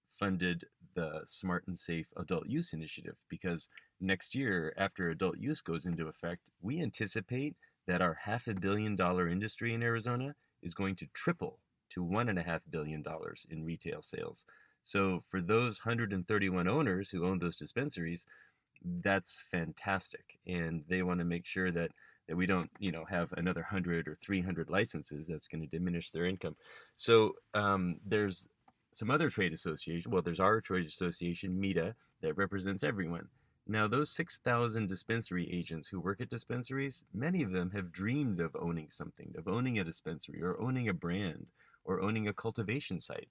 funded 0.10 0.66
the 0.96 1.22
Smart 1.26 1.66
and 1.68 1.78
Safe 1.78 2.08
Adult 2.18 2.48
Use 2.48 2.74
Initiative 2.74 3.16
because 3.30 3.68
next 4.00 4.36
year, 4.36 4.74
after 4.78 5.10
adult 5.10 5.38
use 5.38 5.62
goes 5.62 5.86
into 5.86 6.08
effect, 6.08 6.42
we 6.62 6.82
anticipate 6.82 7.56
that 7.88 8.02
our 8.02 8.14
half 8.14 8.48
a 8.48 8.54
billion 8.54 8.96
dollar 8.96 9.28
industry 9.28 9.74
in 9.74 9.84
Arizona 9.84 10.36
is 10.62 10.74
going 10.74 10.96
to 10.96 11.08
triple 11.14 11.60
to 11.90 12.04
one 12.04 12.30
and 12.30 12.40
a 12.40 12.44
half 12.44 12.62
billion 12.70 13.02
dollars 13.02 13.46
in 13.50 13.64
retail 13.64 14.02
sales. 14.02 14.46
So 14.84 15.22
for 15.30 15.42
those 15.42 15.86
131 15.86 16.68
owners 16.68 17.10
who 17.10 17.26
own 17.26 17.40
those 17.40 17.56
dispensaries, 17.56 18.26
that's 19.02 19.44
fantastic, 19.50 20.40
and 20.46 20.84
they 20.90 21.04
want 21.04 21.20
to 21.20 21.26
make 21.26 21.46
sure 21.46 21.72
that 21.72 21.92
that 22.28 22.36
we 22.38 22.46
don't, 22.46 22.70
you 22.80 22.92
know, 22.92 23.04
have 23.06 23.34
another 23.34 23.62
100 23.62 24.08
or 24.08 24.16
300 24.16 24.70
licenses 24.70 25.28
that's 25.28 25.48
going 25.48 25.62
to 25.62 25.68
diminish 25.68 26.12
their 26.12 26.26
income. 26.26 26.56
So 26.96 27.34
um, 27.54 27.98
there's 28.06 28.48
some 28.94 29.12
other 29.12 29.30
trade 29.30 29.52
association. 29.52 30.10
Well, 30.10 30.22
there's 30.22 30.40
our 30.40 30.62
trade 30.62 30.86
association, 30.86 31.60
MITA, 31.60 31.96
that 32.22 32.38
represents 32.38 32.84
everyone. 32.84 33.28
Now, 33.66 33.88
those 33.88 34.12
6,000 34.12 34.88
dispensary 34.88 35.50
agents 35.52 35.88
who 35.88 36.02
work 36.02 36.20
at 36.20 36.30
dispensaries, 36.30 37.06
many 37.14 37.44
of 37.44 37.52
them 37.52 37.72
have 37.72 37.94
dreamed 37.94 38.42
of 38.42 38.56
owning 38.60 38.90
something, 38.90 39.34
of 39.38 39.48
owning 39.48 39.80
a 39.80 39.84
dispensary 39.84 40.42
or 40.42 40.60
owning 40.62 40.90
a 40.90 40.94
brand 40.94 41.48
or 41.86 42.02
owning 42.02 42.28
a 42.28 42.34
cultivation 42.34 43.00
site. 43.00 43.30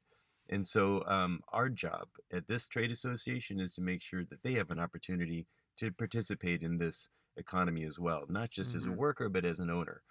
And 0.49 0.67
so, 0.67 1.05
um, 1.07 1.41
our 1.53 1.69
job 1.69 2.09
at 2.33 2.47
this 2.47 2.67
trade 2.67 2.91
association 2.91 3.61
is 3.61 3.75
to 3.75 3.83
make 3.83 4.03
sure 4.03 4.25
that 4.25 4.43
they 4.43 4.55
have 4.55 4.71
an 4.71 4.79
opportunity 4.79 5.47
to 5.79 5.93
participate 5.93 6.63
in 6.63 6.79
this 6.79 7.09
economy 7.37 7.85
as 7.85 7.99
well, 7.99 8.25
not 8.29 8.51
just 8.51 8.71
mm-hmm. 8.71 8.79
as 8.79 8.85
a 8.85 8.89
mm-hmm. 8.89 8.99
worker, 8.99 9.29
but 9.29 9.45
as 9.45 9.61
an 9.61 9.71
owner. 9.71 10.03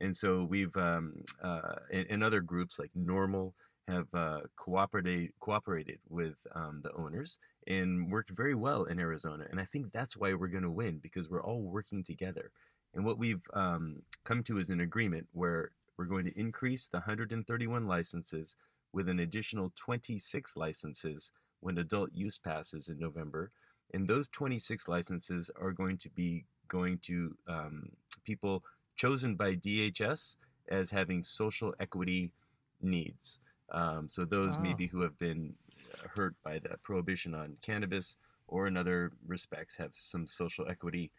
And 0.00 0.14
so 0.14 0.44
we've 0.44 0.74
um, 0.76 1.14
uh, 1.42 1.74
and, 1.92 2.06
and 2.08 2.24
other 2.24 2.40
groups 2.40 2.78
like 2.78 2.90
NORML 2.96 3.52
have 3.90 4.06
uh, 4.14 4.40
cooperated 4.56 5.32
cooperated 5.40 5.98
with 6.08 6.34
um, 6.54 6.80
the 6.82 6.92
owners 6.94 7.38
and 7.66 8.10
worked 8.10 8.30
very 8.30 8.54
well 8.54 8.84
in 8.84 8.98
Arizona. 8.98 9.44
And 9.50 9.60
I 9.60 9.64
think 9.64 9.92
that's 9.92 10.16
why 10.16 10.32
we're 10.34 10.48
going 10.48 10.62
to 10.62 10.70
win 10.70 10.98
because 10.98 11.28
we're 11.28 11.42
all 11.42 11.62
working 11.62 12.02
together. 12.02 12.50
And 12.94 13.04
what 13.04 13.18
we've 13.18 13.42
um, 13.54 14.02
come 14.24 14.42
to 14.44 14.58
is 14.58 14.70
an 14.70 14.80
agreement 14.80 15.26
where 15.32 15.70
we're 15.96 16.06
going 16.06 16.24
to 16.24 16.38
increase 16.38 16.88
the 16.88 16.98
131 16.98 17.86
licenses 17.86 18.56
with 18.92 19.08
an 19.08 19.20
additional 19.20 19.72
26 19.76 20.56
licenses 20.56 21.32
when 21.60 21.78
adult 21.78 22.10
use 22.12 22.38
passes 22.38 22.88
in 22.88 22.98
November. 22.98 23.50
And 23.92 24.08
those 24.08 24.28
26 24.28 24.88
licenses 24.88 25.50
are 25.60 25.72
going 25.72 25.98
to 25.98 26.08
be 26.10 26.44
going 26.68 26.98
to 27.02 27.36
um, 27.48 27.90
people 28.24 28.62
chosen 28.96 29.34
by 29.34 29.54
DHS 29.54 30.36
as 30.68 30.90
having 30.90 31.22
social 31.22 31.74
equity 31.80 32.32
needs. 32.80 33.40
Um, 33.72 34.08
so 34.08 34.24
those 34.24 34.58
Wow. 34.58 34.58
maybe 34.58 34.86
who 34.86 35.00
have 35.02 35.18
been 35.18 35.54
uh, 35.94 36.08
hurt 36.08 36.34
by 36.44 36.58
the 36.58 36.76
prohibition 36.82 37.34
on 37.34 37.56
cannabis 37.62 38.16
or 38.48 38.66
in 38.66 38.76
other 38.76 39.12
respects 39.26 39.76
have 39.76 39.94
some 39.94 40.26
social 40.26 40.68
equity, 40.68 41.12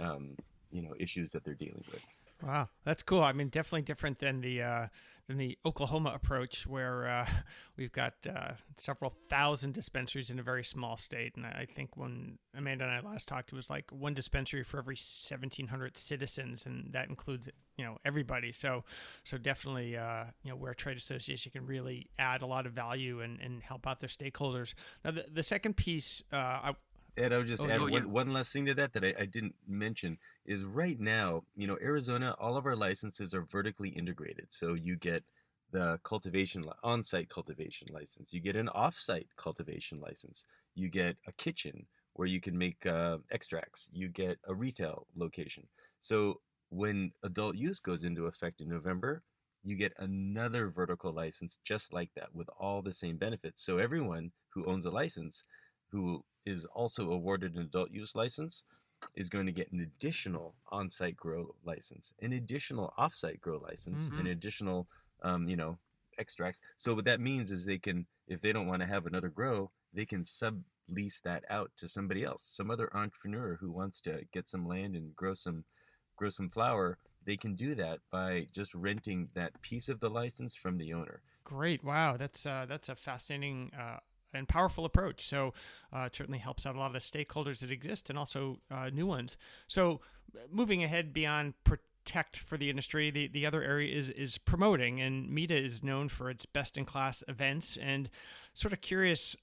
um, 0.00 0.36
you 0.70 0.82
know, 0.82 0.94
issues 0.98 1.32
that 1.32 1.44
they're 1.44 1.54
dealing 1.54 1.84
with. 1.86 2.02
Wow, 2.42 2.68
that's 2.84 3.02
cool. 3.02 3.22
I 3.22 3.32
mean, 3.32 3.48
definitely 3.48 3.82
different 3.82 4.18
than 4.18 4.40
the 4.40 4.62
uh, 4.62 4.86
than 5.26 5.38
the 5.38 5.58
Oklahoma 5.64 6.12
approach, 6.14 6.66
where 6.66 7.08
uh, 7.08 7.26
we've 7.76 7.92
got 7.92 8.14
uh, 8.28 8.52
several 8.76 9.10
thousand 9.10 9.72
dispensaries 9.72 10.30
in 10.30 10.38
a 10.38 10.42
very 10.42 10.64
small 10.64 10.96
state. 10.96 11.34
And 11.36 11.46
I 11.46 11.66
think 11.74 11.96
when 11.96 12.38
Amanda 12.56 12.84
and 12.84 12.92
I 12.92 13.00
last 13.00 13.28
talked, 13.28 13.52
it 13.52 13.56
was 13.56 13.70
like 13.70 13.90
one 13.90 14.14
dispensary 14.14 14.62
for 14.64 14.78
every 14.78 14.96
seventeen 14.96 15.68
hundred 15.68 15.96
citizens, 15.96 16.66
and 16.66 16.92
that 16.92 17.08
includes 17.08 17.48
you 17.76 17.84
know 17.84 17.98
everybody. 18.04 18.52
So, 18.52 18.84
so 19.24 19.38
definitely, 19.38 19.96
uh, 19.96 20.24
you 20.42 20.50
know, 20.50 20.56
where 20.56 20.72
a 20.72 20.76
trade 20.76 20.96
association 20.96 21.52
can 21.52 21.66
really 21.66 22.08
add 22.18 22.42
a 22.42 22.46
lot 22.46 22.66
of 22.66 22.72
value 22.72 23.20
and, 23.20 23.40
and 23.40 23.62
help 23.62 23.86
out 23.86 24.00
their 24.00 24.08
stakeholders. 24.08 24.74
Now, 25.04 25.12
the, 25.12 25.26
the 25.32 25.42
second 25.42 25.76
piece, 25.76 26.22
uh, 26.32 26.36
I, 26.36 26.74
Ed, 27.16 27.32
I 27.32 27.38
would 27.38 27.46
just 27.46 27.64
Oh, 27.64 27.66
add 27.66 27.78
no, 27.78 27.84
one, 27.84 27.92
yeah. 27.92 28.00
one 28.12 28.32
last 28.32 28.52
thing 28.52 28.66
to 28.66 28.74
that 28.74 28.92
that 28.94 29.04
I, 29.04 29.14
I 29.20 29.26
didn't 29.26 29.54
mention 29.68 30.18
is 30.44 30.64
right 30.64 30.98
now, 30.98 31.44
you 31.54 31.66
know, 31.66 31.78
Arizona, 31.80 32.34
all 32.40 32.56
of 32.56 32.66
our 32.66 32.74
licenses 32.76 33.32
are 33.34 33.42
vertically 33.42 33.90
integrated. 33.90 34.46
So 34.52 34.74
you 34.74 34.96
get 34.96 35.22
the 35.70 36.00
cultivation, 36.02 36.64
on-site 36.82 37.28
cultivation 37.28 37.88
license. 37.92 38.32
You 38.32 38.40
get 38.40 38.56
an 38.56 38.68
off-site 38.68 39.28
cultivation 39.36 40.00
license. 40.00 40.44
You 40.74 40.88
get 40.88 41.16
a 41.26 41.32
kitchen 41.32 41.86
where 42.14 42.26
you 42.28 42.40
can 42.40 42.58
make 42.58 42.84
uh, 42.86 43.18
extracts. 43.30 43.88
You 43.92 44.08
get 44.08 44.38
a 44.46 44.54
retail 44.54 45.06
location. 45.14 45.68
So 46.00 46.40
when 46.70 47.12
adult 47.22 47.56
use 47.56 47.78
goes 47.80 48.02
into 48.04 48.26
effect 48.26 48.60
in 48.60 48.68
November, 48.68 49.22
you 49.62 49.76
get 49.76 49.92
another 49.98 50.68
vertical 50.68 51.12
license 51.12 51.58
just 51.64 51.92
like 51.92 52.10
that 52.16 52.34
with 52.34 52.48
all 52.58 52.82
the 52.82 52.92
same 52.92 53.16
benefits. 53.16 53.64
So 53.64 53.78
everyone 53.78 54.32
who 54.50 54.66
owns 54.66 54.84
a 54.84 54.90
license 54.90 55.44
who 55.94 56.24
is 56.44 56.66
also 56.74 57.12
awarded 57.12 57.54
an 57.54 57.62
adult 57.62 57.90
use 57.92 58.16
license 58.16 58.64
is 59.14 59.28
going 59.28 59.46
to 59.46 59.52
get 59.52 59.70
an 59.70 59.80
additional 59.80 60.54
on-site 60.72 61.16
grow 61.16 61.54
license, 61.64 62.12
an 62.20 62.32
additional 62.32 62.92
off-site 62.98 63.40
grow 63.40 63.58
license, 63.58 64.10
an 64.18 64.26
additional, 64.26 64.88
um, 65.22 65.46
you 65.46 65.56
know, 65.56 65.78
extracts. 66.18 66.60
So 66.78 66.94
what 66.94 67.04
that 67.04 67.20
means 67.20 67.52
is 67.52 67.64
they 67.64 67.78
can, 67.78 68.06
if 68.26 68.40
they 68.40 68.52
don't 68.52 68.66
want 68.66 68.82
to 68.82 68.88
have 68.88 69.06
another 69.06 69.28
grow, 69.28 69.70
they 69.92 70.04
can 70.04 70.22
sublease 70.22 71.20
that 71.22 71.44
out 71.48 71.70
to 71.76 71.86
somebody 71.86 72.24
else, 72.24 72.42
some 72.44 72.70
other 72.70 72.90
entrepreneur 72.96 73.56
who 73.60 73.70
wants 73.70 74.00
to 74.02 74.22
get 74.32 74.48
some 74.48 74.66
land 74.66 74.96
and 74.96 75.14
grow 75.14 75.34
some, 75.34 75.64
grow 76.16 76.28
some 76.28 76.50
flower. 76.50 76.98
They 77.24 77.36
can 77.36 77.54
do 77.54 77.76
that 77.76 78.00
by 78.10 78.48
just 78.52 78.74
renting 78.74 79.28
that 79.34 79.62
piece 79.62 79.88
of 79.88 80.00
the 80.00 80.10
license 80.10 80.56
from 80.56 80.76
the 80.76 80.92
owner. 80.92 81.22
Great! 81.44 81.84
Wow, 81.84 82.16
that's 82.16 82.46
uh, 82.46 82.64
that's 82.66 82.88
a 82.88 82.94
fascinating 82.94 83.70
uh, 83.78 83.98
and 84.34 84.48
powerful 84.48 84.84
approach. 84.84 85.26
So 85.26 85.54
uh, 85.94 86.04
it 86.06 86.14
certainly 86.14 86.38
helps 86.38 86.66
out 86.66 86.74
a 86.74 86.78
lot 86.78 86.86
of 86.86 86.92
the 86.92 86.98
stakeholders 86.98 87.60
that 87.60 87.70
exist 87.70 88.10
and 88.10 88.18
also 88.18 88.58
uh, 88.70 88.90
new 88.92 89.06
ones. 89.06 89.36
So 89.68 90.00
moving 90.50 90.82
ahead 90.82 91.12
beyond 91.12 91.54
protect 91.64 92.38
for 92.38 92.56
the 92.56 92.70
industry, 92.70 93.10
the, 93.10 93.28
the 93.28 93.46
other 93.46 93.62
area 93.62 93.94
is 93.94 94.10
is 94.10 94.38
promoting, 94.38 95.00
and 95.00 95.30
MITA 95.30 95.56
is 95.56 95.82
known 95.82 96.08
for 96.08 96.30
its 96.30 96.46
best 96.46 96.76
in 96.76 96.84
class 96.84 97.22
events. 97.28 97.78
And 97.80 98.10
sort 98.52 98.72
of 98.72 98.80
curious, 98.80 99.36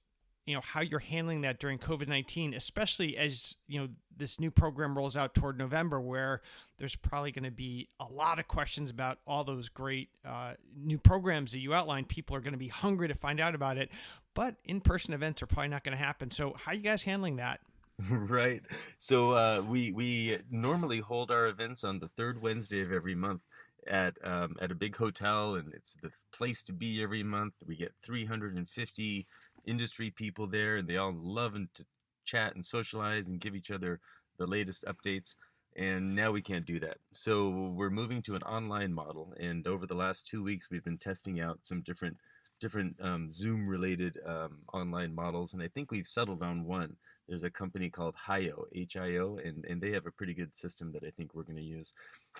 you 0.45 0.55
know, 0.55 0.61
how 0.61 0.81
you're 0.81 0.99
handling 0.99 1.41
that 1.41 1.59
during 1.59 1.77
COVID 1.77 2.07
nineteen, 2.07 2.53
especially 2.53 3.17
as 3.17 3.55
you 3.67 3.79
know 3.79 3.89
this 4.15 4.39
new 4.39 4.51
program 4.51 4.97
rolls 4.97 5.17
out 5.17 5.33
toward 5.33 5.57
November, 5.57 5.99
where 5.99 6.41
there's 6.77 6.95
probably 6.95 7.31
going 7.31 7.43
to 7.43 7.51
be 7.51 7.87
a 7.99 8.05
lot 8.05 8.39
of 8.39 8.47
questions 8.47 8.89
about 8.89 9.19
all 9.25 9.43
those 9.43 9.69
great 9.69 10.09
uh, 10.25 10.53
new 10.75 10.97
programs 10.97 11.51
that 11.51 11.59
you 11.59 11.73
outlined. 11.73 12.07
People 12.07 12.35
are 12.35 12.41
going 12.41 12.53
to 12.53 12.57
be 12.57 12.67
hungry 12.67 13.07
to 13.07 13.15
find 13.15 13.39
out 13.39 13.55
about 13.55 13.77
it, 13.77 13.89
but 14.33 14.55
in-person 14.65 15.13
events 15.13 15.41
are 15.41 15.47
probably 15.47 15.69
not 15.69 15.83
going 15.83 15.97
to 15.97 16.03
happen. 16.03 16.31
So, 16.31 16.55
how 16.57 16.71
are 16.71 16.75
you 16.75 16.81
guys 16.81 17.03
handling 17.03 17.37
that? 17.37 17.59
right. 18.09 18.61
So 18.97 19.31
uh, 19.31 19.63
we 19.67 19.91
we 19.91 20.39
normally 20.49 20.99
hold 20.99 21.31
our 21.31 21.47
events 21.47 21.83
on 21.83 21.99
the 21.99 22.09
third 22.09 22.41
Wednesday 22.41 22.81
of 22.81 22.91
every 22.91 23.15
month 23.15 23.41
at 23.87 24.17
um, 24.23 24.55
at 24.61 24.71
a 24.71 24.75
big 24.75 24.95
hotel, 24.95 25.55
and 25.55 25.73
it's 25.73 25.95
the 26.01 26.11
place 26.31 26.63
to 26.63 26.73
be 26.73 27.01
every 27.01 27.23
month. 27.23 27.53
We 27.65 27.75
get 27.75 27.93
350 28.03 29.27
industry 29.65 30.11
people 30.11 30.47
there, 30.47 30.77
and 30.77 30.87
they 30.87 30.97
all 30.97 31.13
love 31.13 31.55
and 31.55 31.67
to 31.75 31.85
chat 32.25 32.55
and 32.55 32.65
socialize 32.65 33.27
and 33.27 33.39
give 33.39 33.55
each 33.55 33.71
other 33.71 33.99
the 34.37 34.47
latest 34.47 34.85
updates. 34.85 35.35
And 35.75 36.15
now 36.15 36.31
we 36.31 36.41
can't 36.41 36.65
do 36.65 36.79
that. 36.81 36.97
So 37.11 37.49
we're 37.49 37.89
moving 37.89 38.21
to 38.23 38.35
an 38.35 38.43
online 38.43 38.93
model. 38.93 39.33
And 39.39 39.65
over 39.67 39.85
the 39.85 39.93
last 39.95 40.27
two 40.27 40.43
weeks, 40.43 40.69
we've 40.69 40.83
been 40.83 40.97
testing 40.97 41.39
out 41.39 41.59
some 41.63 41.81
different 41.81 42.17
different 42.59 42.95
um, 43.01 43.27
Zoom 43.31 43.67
related 43.67 44.19
um, 44.23 44.59
online 44.71 45.15
models, 45.15 45.53
and 45.53 45.63
I 45.63 45.67
think 45.67 45.89
we've 45.89 46.05
settled 46.05 46.43
on 46.43 46.63
one 46.63 46.95
there's 47.31 47.43
a 47.45 47.49
company 47.49 47.89
called 47.89 48.13
HIO, 48.27 48.65
H-I-O, 48.75 49.39
and, 49.43 49.63
and 49.63 49.81
they 49.81 49.91
have 49.91 50.05
a 50.05 50.11
pretty 50.11 50.33
good 50.33 50.53
system 50.53 50.91
that 50.91 51.05
I 51.05 51.11
think 51.11 51.33
we're 51.33 51.43
going 51.43 51.55
to 51.55 51.63
use. 51.63 51.93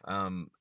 Um, 0.04 0.52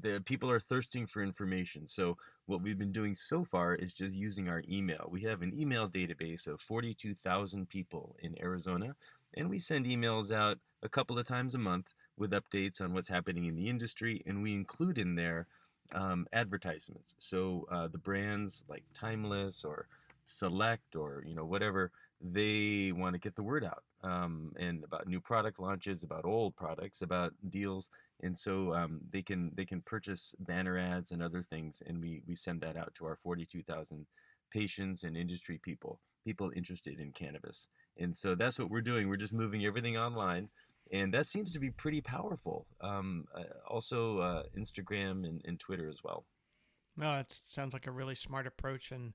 the 0.00 0.22
people 0.24 0.50
are 0.50 0.60
thirsting 0.60 1.06
for 1.06 1.22
information. 1.22 1.86
So 1.86 2.16
what 2.46 2.62
we've 2.62 2.78
been 2.78 2.92
doing 2.92 3.14
so 3.14 3.44
far 3.44 3.74
is 3.74 3.92
just 3.92 4.14
using 4.14 4.48
our 4.48 4.62
email. 4.68 5.08
We 5.10 5.22
have 5.22 5.42
an 5.42 5.52
email 5.58 5.88
database 5.88 6.46
of 6.46 6.60
42,000 6.60 7.68
people 7.68 8.16
in 8.20 8.40
Arizona, 8.40 8.94
and 9.34 9.48
we 9.48 9.58
send 9.58 9.86
emails 9.86 10.32
out 10.32 10.58
a 10.82 10.88
couple 10.88 11.18
of 11.18 11.26
times 11.26 11.54
a 11.54 11.58
month 11.58 11.94
with 12.16 12.32
updates 12.32 12.80
on 12.80 12.92
what's 12.92 13.08
happening 13.08 13.46
in 13.46 13.56
the 13.56 13.68
industry, 13.68 14.22
and 14.26 14.42
we 14.42 14.52
include 14.54 14.98
in 14.98 15.14
there 15.14 15.46
um, 15.92 16.26
advertisements. 16.32 17.14
So 17.18 17.66
uh, 17.70 17.88
the 17.88 17.98
brands 17.98 18.64
like 18.68 18.84
Timeless 18.94 19.64
or 19.64 19.86
Select 20.28 20.96
or 20.96 21.22
you 21.24 21.36
know 21.36 21.44
whatever 21.44 21.92
they 22.20 22.90
want 22.90 23.14
to 23.14 23.18
get 23.20 23.36
the 23.36 23.42
word 23.44 23.64
out 23.64 23.84
um, 24.02 24.52
and 24.58 24.82
about 24.84 25.06
new 25.06 25.20
product 25.20 25.60
launches, 25.60 26.02
about 26.02 26.24
old 26.24 26.56
products, 26.56 27.02
about 27.02 27.32
deals, 27.48 27.88
and 28.22 28.36
so 28.36 28.74
um, 28.74 29.00
they 29.10 29.22
can 29.22 29.50
they 29.54 29.64
can 29.64 29.80
purchase 29.82 30.34
banner 30.40 30.78
ads 30.78 31.10
and 31.12 31.22
other 31.22 31.42
things, 31.42 31.82
and 31.86 32.00
we 32.00 32.22
we 32.26 32.34
send 32.34 32.60
that 32.60 32.76
out 32.76 32.94
to 32.96 33.06
our 33.06 33.16
forty 33.16 33.44
two 33.44 33.62
thousand 33.62 34.06
patients 34.52 35.04
and 35.04 35.16
industry 35.16 35.58
people, 35.62 36.00
people 36.24 36.50
interested 36.54 37.00
in 37.00 37.12
cannabis, 37.12 37.68
and 37.98 38.16
so 38.16 38.34
that's 38.34 38.58
what 38.58 38.70
we're 38.70 38.80
doing. 38.80 39.08
We're 39.08 39.16
just 39.16 39.32
moving 39.32 39.64
everything 39.64 39.96
online. 39.96 40.48
And 40.92 41.12
that 41.14 41.26
seems 41.26 41.50
to 41.50 41.58
be 41.58 41.70
pretty 41.70 42.00
powerful. 42.00 42.64
Um, 42.80 43.24
uh, 43.34 43.42
also, 43.68 44.20
uh, 44.20 44.42
Instagram 44.56 45.26
and, 45.26 45.42
and 45.44 45.58
Twitter 45.58 45.88
as 45.88 45.98
well. 46.04 46.26
No, 46.96 47.18
it 47.18 47.32
sounds 47.32 47.72
like 47.72 47.88
a 47.88 47.90
really 47.90 48.14
smart 48.14 48.46
approach 48.46 48.92
and 48.92 49.12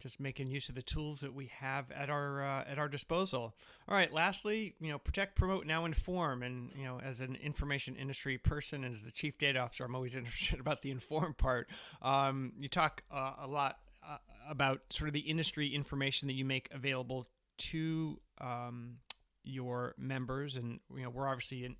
just 0.00 0.20
making 0.20 0.48
use 0.48 0.68
of 0.68 0.74
the 0.74 0.82
tools 0.82 1.20
that 1.20 1.34
we 1.34 1.50
have 1.58 1.90
at 1.90 2.10
our 2.10 2.42
uh, 2.42 2.64
at 2.66 2.78
our 2.78 2.88
disposal. 2.88 3.54
All 3.88 3.94
right, 3.94 4.12
lastly, 4.12 4.74
you 4.80 4.90
know, 4.90 4.98
protect, 4.98 5.36
promote, 5.36 5.66
now 5.66 5.84
inform, 5.84 6.42
and 6.42 6.70
you 6.74 6.84
know, 6.84 7.00
as 7.00 7.20
an 7.20 7.36
information 7.36 7.96
industry 7.96 8.38
person 8.38 8.84
and 8.84 8.94
as 8.94 9.02
the 9.02 9.10
chief 9.10 9.38
data 9.38 9.58
officer, 9.58 9.84
I'm 9.84 9.94
always 9.94 10.14
interested 10.16 10.60
about 10.60 10.82
the 10.82 10.90
inform 10.90 11.34
part. 11.34 11.68
Um, 12.02 12.52
you 12.58 12.68
talk 12.68 13.02
uh, 13.10 13.34
a 13.42 13.46
lot 13.46 13.78
uh, 14.08 14.18
about 14.48 14.80
sort 14.90 15.08
of 15.08 15.14
the 15.14 15.20
industry 15.20 15.74
information 15.74 16.28
that 16.28 16.34
you 16.34 16.44
make 16.44 16.68
available 16.72 17.28
to 17.58 18.18
um, 18.40 18.96
your 19.44 19.94
members, 19.98 20.56
and 20.56 20.80
you 20.94 21.02
know, 21.02 21.10
we're 21.10 21.28
obviously 21.28 21.64
an 21.64 21.76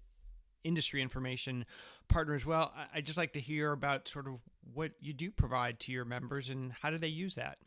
industry 0.65 1.03
information 1.03 1.65
partner 2.09 2.35
as 2.35 2.45
well. 2.45 2.73
I'd 2.95 3.07
just 3.07 3.19
like 3.19 3.33
to 3.33 3.41
hear 3.41 3.73
about 3.73 4.09
sort 4.09 4.27
of 4.27 4.35
what 4.75 4.93
you 5.01 5.13
do 5.13 5.31
provide 5.31 5.81
to 5.81 5.93
your 5.93 6.05
members 6.05 6.51
and 6.51 6.73
how 6.81 6.91
do 6.91 6.99
they 6.99 7.09
use 7.09 7.37
that? 7.37 7.59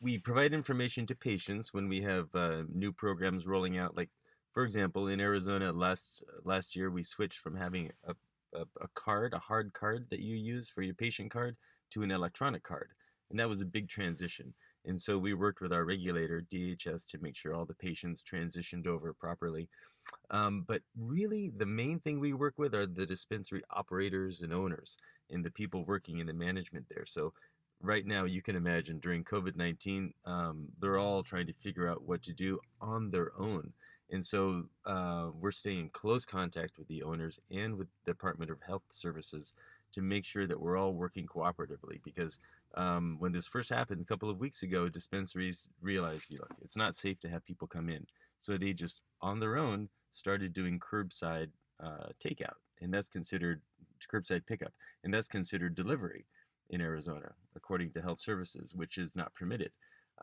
We 0.00 0.18
provide 0.18 0.52
information 0.52 1.06
to 1.06 1.14
patients 1.14 1.72
when 1.74 1.88
we 1.88 2.00
have 2.02 2.34
uh, 2.34 2.62
new 2.72 2.92
programs 2.92 3.46
rolling 3.46 3.78
out. 3.78 3.96
Like, 3.96 4.10
for 4.52 4.64
example, 4.64 5.08
in 5.08 5.20
Arizona 5.20 5.72
last 5.72 6.24
last 6.44 6.74
year, 6.74 6.90
we 6.90 7.02
switched 7.02 7.38
from 7.38 7.56
having 7.56 7.90
a, 8.06 8.14
a, 8.54 8.62
a 8.80 8.88
card, 8.94 9.34
a 9.34 9.38
hard 9.38 9.72
card 9.72 10.06
that 10.10 10.20
you 10.20 10.36
use 10.36 10.68
for 10.68 10.82
your 10.82 10.94
patient 10.94 11.30
card, 11.30 11.56
to 11.92 12.02
an 12.02 12.10
electronic 12.10 12.62
card, 12.62 12.90
and 13.30 13.38
that 13.38 13.48
was 13.48 13.60
a 13.60 13.66
big 13.66 13.88
transition. 13.88 14.54
And 14.86 14.98
so 14.98 15.18
we 15.18 15.34
worked 15.34 15.60
with 15.60 15.72
our 15.72 15.84
regulator, 15.84 16.42
DHS, 16.50 17.06
to 17.08 17.18
make 17.18 17.36
sure 17.36 17.54
all 17.54 17.66
the 17.66 17.74
patients 17.74 18.22
transitioned 18.22 18.86
over 18.86 19.12
properly. 19.12 19.68
Um, 20.30 20.64
but 20.66 20.80
really, 20.96 21.52
the 21.54 21.66
main 21.66 22.00
thing 22.00 22.18
we 22.18 22.32
work 22.32 22.54
with 22.56 22.74
are 22.74 22.86
the 22.86 23.04
dispensary 23.04 23.62
operators 23.70 24.40
and 24.40 24.54
owners 24.54 24.96
and 25.28 25.44
the 25.44 25.50
people 25.50 25.84
working 25.84 26.18
in 26.18 26.26
the 26.26 26.32
management 26.32 26.86
there. 26.88 27.04
So 27.04 27.34
right 27.80 28.06
now, 28.06 28.24
you 28.24 28.42
can 28.42 28.56
imagine 28.56 28.98
during 28.98 29.24
COVID 29.24 29.56
19, 29.56 30.12
um, 30.26 30.68
they're 30.80 30.98
all 30.98 31.22
trying 31.22 31.46
to 31.46 31.52
figure 31.54 31.88
out 31.88 32.06
what 32.06 32.22
to 32.22 32.32
do 32.32 32.60
on 32.80 33.10
their 33.10 33.32
own. 33.38 33.72
And 34.12 34.24
so 34.24 34.64
uh, 34.86 35.28
we're 35.38 35.52
staying 35.52 35.80
in 35.80 35.88
close 35.90 36.24
contact 36.24 36.78
with 36.78 36.88
the 36.88 37.02
owners 37.02 37.38
and 37.50 37.76
with 37.76 37.88
the 38.04 38.10
Department 38.10 38.50
of 38.50 38.60
Health 38.60 38.82
Services 38.90 39.52
to 39.92 40.02
make 40.02 40.24
sure 40.24 40.46
that 40.46 40.60
we're 40.60 40.76
all 40.76 40.94
working 40.94 41.26
cooperatively 41.26 42.02
because 42.04 42.38
um, 42.74 43.16
when 43.18 43.32
this 43.32 43.46
first 43.46 43.70
happened 43.70 44.00
a 44.00 44.04
couple 44.04 44.30
of 44.30 44.38
weeks 44.38 44.62
ago, 44.62 44.88
dispensaries 44.88 45.68
realized 45.80 46.30
you 46.30 46.38
know, 46.38 46.56
it's 46.60 46.76
not 46.76 46.96
safe 46.96 47.18
to 47.20 47.28
have 47.28 47.44
people 47.44 47.66
come 47.66 47.88
in. 47.88 48.06
So 48.38 48.56
they 48.56 48.72
just, 48.72 49.00
on 49.20 49.40
their 49.40 49.56
own, 49.56 49.88
started 50.10 50.52
doing 50.52 50.80
curbside 50.80 51.48
uh, 51.82 52.08
takeout, 52.24 52.54
and 52.80 52.92
that's 52.92 53.08
considered 53.08 53.60
curbside 54.12 54.46
pickup, 54.46 54.72
and 55.04 55.12
that's 55.12 55.28
considered 55.28 55.74
delivery 55.74 56.24
in 56.70 56.80
Arizona, 56.80 57.30
according 57.54 57.92
to 57.92 58.02
health 58.02 58.20
services, 58.20 58.74
which 58.74 58.98
is 58.98 59.14
not 59.14 59.34
permitted. 59.34 59.72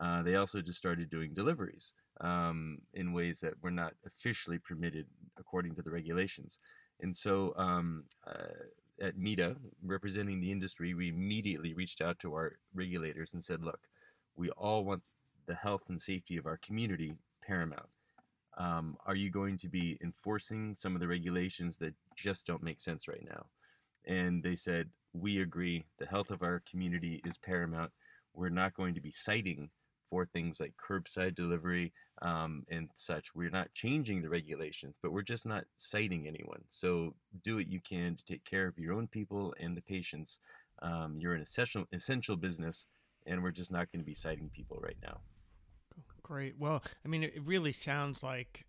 Uh, 0.00 0.22
they 0.22 0.36
also 0.36 0.60
just 0.60 0.78
started 0.78 1.10
doing 1.10 1.32
deliveries 1.34 1.92
um, 2.20 2.78
in 2.94 3.12
ways 3.12 3.40
that 3.40 3.54
were 3.62 3.70
not 3.70 3.92
officially 4.06 4.58
permitted 4.58 5.06
according 5.38 5.74
to 5.74 5.82
the 5.82 5.90
regulations. 5.90 6.60
And 7.00 7.14
so 7.14 7.52
um, 7.56 8.04
uh, 8.26 8.64
at 9.00 9.16
MITA, 9.16 9.56
representing 9.84 10.40
the 10.40 10.50
industry, 10.50 10.94
we 10.94 11.08
immediately 11.08 11.74
reached 11.74 12.00
out 12.00 12.18
to 12.20 12.32
our 12.34 12.58
regulators 12.74 13.34
and 13.34 13.44
said, 13.44 13.62
look, 13.62 13.80
we 14.36 14.50
all 14.50 14.84
want 14.84 15.02
the 15.46 15.54
health 15.54 15.82
and 15.88 16.00
safety 16.00 16.36
of 16.36 16.46
our 16.46 16.58
community 16.58 17.14
paramount. 17.46 17.88
Um, 18.56 18.96
are 19.06 19.14
you 19.14 19.30
going 19.30 19.56
to 19.58 19.68
be 19.68 19.98
enforcing 20.02 20.74
some 20.74 20.94
of 20.94 21.00
the 21.00 21.06
regulations 21.06 21.76
that 21.78 21.94
just 22.16 22.46
don't 22.46 22.62
make 22.62 22.80
sense 22.80 23.06
right 23.06 23.24
now? 23.24 23.46
And 24.04 24.42
they 24.42 24.56
said, 24.56 24.90
we 25.12 25.40
agree. 25.40 25.84
The 25.98 26.06
health 26.06 26.30
of 26.30 26.42
our 26.42 26.62
community 26.70 27.20
is 27.24 27.38
paramount. 27.38 27.92
We're 28.34 28.48
not 28.50 28.74
going 28.74 28.94
to 28.94 29.00
be 29.00 29.10
citing 29.10 29.70
for 30.08 30.26
things 30.26 30.60
like 30.60 30.72
curbside 30.76 31.34
delivery 31.34 31.92
um, 32.22 32.64
and 32.70 32.88
such. 32.94 33.34
We're 33.34 33.50
not 33.50 33.72
changing 33.74 34.22
the 34.22 34.28
regulations, 34.28 34.96
but 35.02 35.12
we're 35.12 35.22
just 35.22 35.46
not 35.46 35.64
citing 35.76 36.26
anyone. 36.26 36.62
So 36.68 37.14
do 37.42 37.56
what 37.56 37.70
you 37.70 37.80
can 37.80 38.16
to 38.16 38.24
take 38.24 38.44
care 38.44 38.66
of 38.66 38.78
your 38.78 38.94
own 38.94 39.06
people 39.06 39.54
and 39.60 39.76
the 39.76 39.82
patients. 39.82 40.38
Um, 40.80 41.16
you're 41.18 41.34
an 41.34 41.42
essential 41.42 41.84
essential 41.92 42.36
business, 42.36 42.86
and 43.26 43.42
we're 43.42 43.50
just 43.50 43.72
not 43.72 43.90
going 43.92 44.00
to 44.00 44.06
be 44.06 44.14
citing 44.14 44.50
people 44.54 44.78
right 44.80 44.96
now. 45.02 45.18
Great. 46.22 46.54
Well, 46.58 46.82
I 47.04 47.08
mean, 47.08 47.22
it 47.22 47.42
really 47.44 47.72
sounds 47.72 48.22
like 48.22 48.64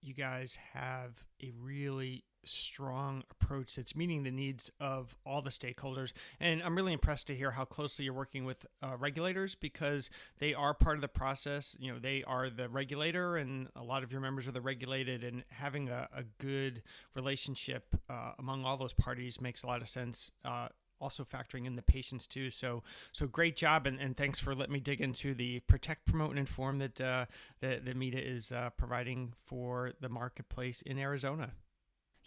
you 0.00 0.14
guys 0.14 0.58
have 0.72 1.24
a 1.42 1.52
really 1.60 2.24
strong 2.44 3.22
approach 3.30 3.76
that's 3.76 3.94
meeting 3.94 4.22
the 4.22 4.30
needs 4.30 4.70
of 4.80 5.14
all 5.24 5.42
the 5.42 5.50
stakeholders. 5.50 6.12
And 6.40 6.62
I'm 6.62 6.76
really 6.76 6.92
impressed 6.92 7.26
to 7.28 7.34
hear 7.34 7.52
how 7.52 7.64
closely 7.64 8.04
you're 8.04 8.14
working 8.14 8.44
with 8.44 8.66
uh, 8.82 8.96
regulators 8.98 9.54
because 9.54 10.10
they 10.38 10.54
are 10.54 10.74
part 10.74 10.96
of 10.96 11.02
the 11.02 11.08
process. 11.08 11.76
You 11.78 11.92
know, 11.92 11.98
they 11.98 12.24
are 12.24 12.50
the 12.50 12.68
regulator, 12.68 13.36
and 13.36 13.68
a 13.76 13.82
lot 13.82 14.02
of 14.02 14.12
your 14.12 14.20
members 14.20 14.46
are 14.46 14.52
the 14.52 14.60
regulated, 14.60 15.24
and 15.24 15.44
having 15.50 15.88
a, 15.88 16.08
a 16.14 16.24
good 16.38 16.82
relationship 17.14 17.94
uh, 18.08 18.32
among 18.38 18.64
all 18.64 18.76
those 18.76 18.94
parties 18.94 19.40
makes 19.40 19.62
a 19.62 19.66
lot 19.66 19.82
of 19.82 19.88
sense. 19.88 20.30
Uh, 20.44 20.68
also 21.02 21.24
factoring 21.24 21.66
in 21.66 21.74
the 21.74 21.82
patients 21.82 22.26
too. 22.26 22.48
So 22.50 22.82
so 23.10 23.26
great 23.26 23.56
job 23.56 23.86
and, 23.86 24.00
and 24.00 24.16
thanks 24.16 24.38
for 24.38 24.54
letting 24.54 24.72
me 24.72 24.80
dig 24.80 25.00
into 25.00 25.34
the 25.34 25.58
protect, 25.60 26.06
promote, 26.06 26.30
and 26.30 26.38
inform 26.38 26.78
that 26.78 27.00
uh, 27.00 27.26
that 27.60 27.84
the 27.84 27.94
MITA 27.94 28.24
is 28.24 28.52
uh, 28.52 28.70
providing 28.76 29.32
for 29.44 29.92
the 30.00 30.08
marketplace 30.08 30.80
in 30.82 30.98
Arizona. 30.98 31.50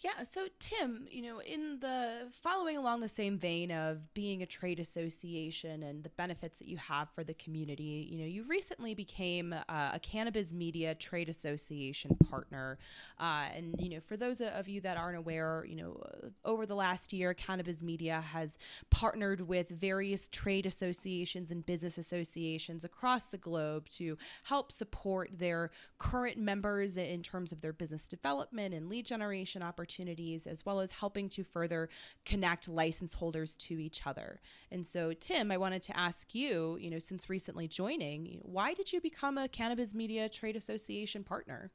Yeah, 0.00 0.24
so 0.24 0.46
Tim, 0.58 1.06
you 1.10 1.22
know, 1.22 1.40
in 1.40 1.80
the 1.80 2.28
following 2.42 2.76
along 2.76 3.00
the 3.00 3.08
same 3.08 3.38
vein 3.38 3.72
of 3.72 4.12
being 4.12 4.42
a 4.42 4.46
trade 4.46 4.78
association 4.78 5.82
and 5.82 6.04
the 6.04 6.10
benefits 6.10 6.58
that 6.58 6.68
you 6.68 6.76
have 6.76 7.08
for 7.14 7.24
the 7.24 7.32
community, 7.32 8.06
you 8.10 8.18
know, 8.18 8.26
you 8.26 8.42
recently 8.42 8.94
became 8.94 9.54
uh, 9.54 9.92
a 9.94 9.98
Cannabiz 9.98 10.52
Media 10.52 10.94
Trade 10.94 11.30
Association 11.30 12.14
partner. 12.28 12.76
Uh, 13.18 13.46
and, 13.56 13.80
you 13.80 13.88
know, 13.88 14.00
for 14.06 14.18
those 14.18 14.42
of 14.42 14.68
you 14.68 14.82
that 14.82 14.98
aren't 14.98 15.16
aware, 15.16 15.64
you 15.66 15.76
know, 15.76 16.02
over 16.44 16.66
the 16.66 16.76
last 16.76 17.14
year, 17.14 17.32
Cannabiz 17.32 17.82
Media 17.82 18.20
has 18.20 18.58
partnered 18.90 19.48
with 19.48 19.70
various 19.70 20.28
trade 20.28 20.66
associations 20.66 21.50
and 21.50 21.64
business 21.64 21.96
associations 21.96 22.84
across 22.84 23.28
the 23.28 23.38
globe 23.38 23.88
to 23.88 24.18
help 24.44 24.70
support 24.70 25.30
their 25.38 25.70
current 25.96 26.36
members 26.36 26.98
in 26.98 27.22
terms 27.22 27.50
of 27.50 27.62
their 27.62 27.72
business 27.72 28.06
development 28.08 28.74
and 28.74 28.90
lead 28.90 29.06
generation 29.06 29.62
opportunities 29.62 29.85
opportunities, 29.86 30.46
as 30.46 30.66
well 30.66 30.80
as 30.80 30.90
helping 30.90 31.28
to 31.28 31.44
further 31.44 31.88
connect 32.24 32.68
license 32.68 33.14
holders 33.14 33.54
to 33.56 33.78
each 33.78 34.04
other. 34.04 34.40
And 34.72 34.84
so, 34.84 35.12
Tim, 35.12 35.52
I 35.52 35.56
wanted 35.56 35.82
to 35.82 35.96
ask 35.96 36.34
you, 36.34 36.76
you 36.80 36.90
know, 36.90 36.98
since 36.98 37.30
recently 37.30 37.68
joining, 37.68 38.40
why 38.42 38.74
did 38.74 38.92
you 38.92 39.00
become 39.00 39.38
a 39.38 39.46
Cannabiz 39.46 39.94
Media 39.94 40.28
Trade 40.28 40.56
Association 40.56 41.22
partner? 41.22 41.70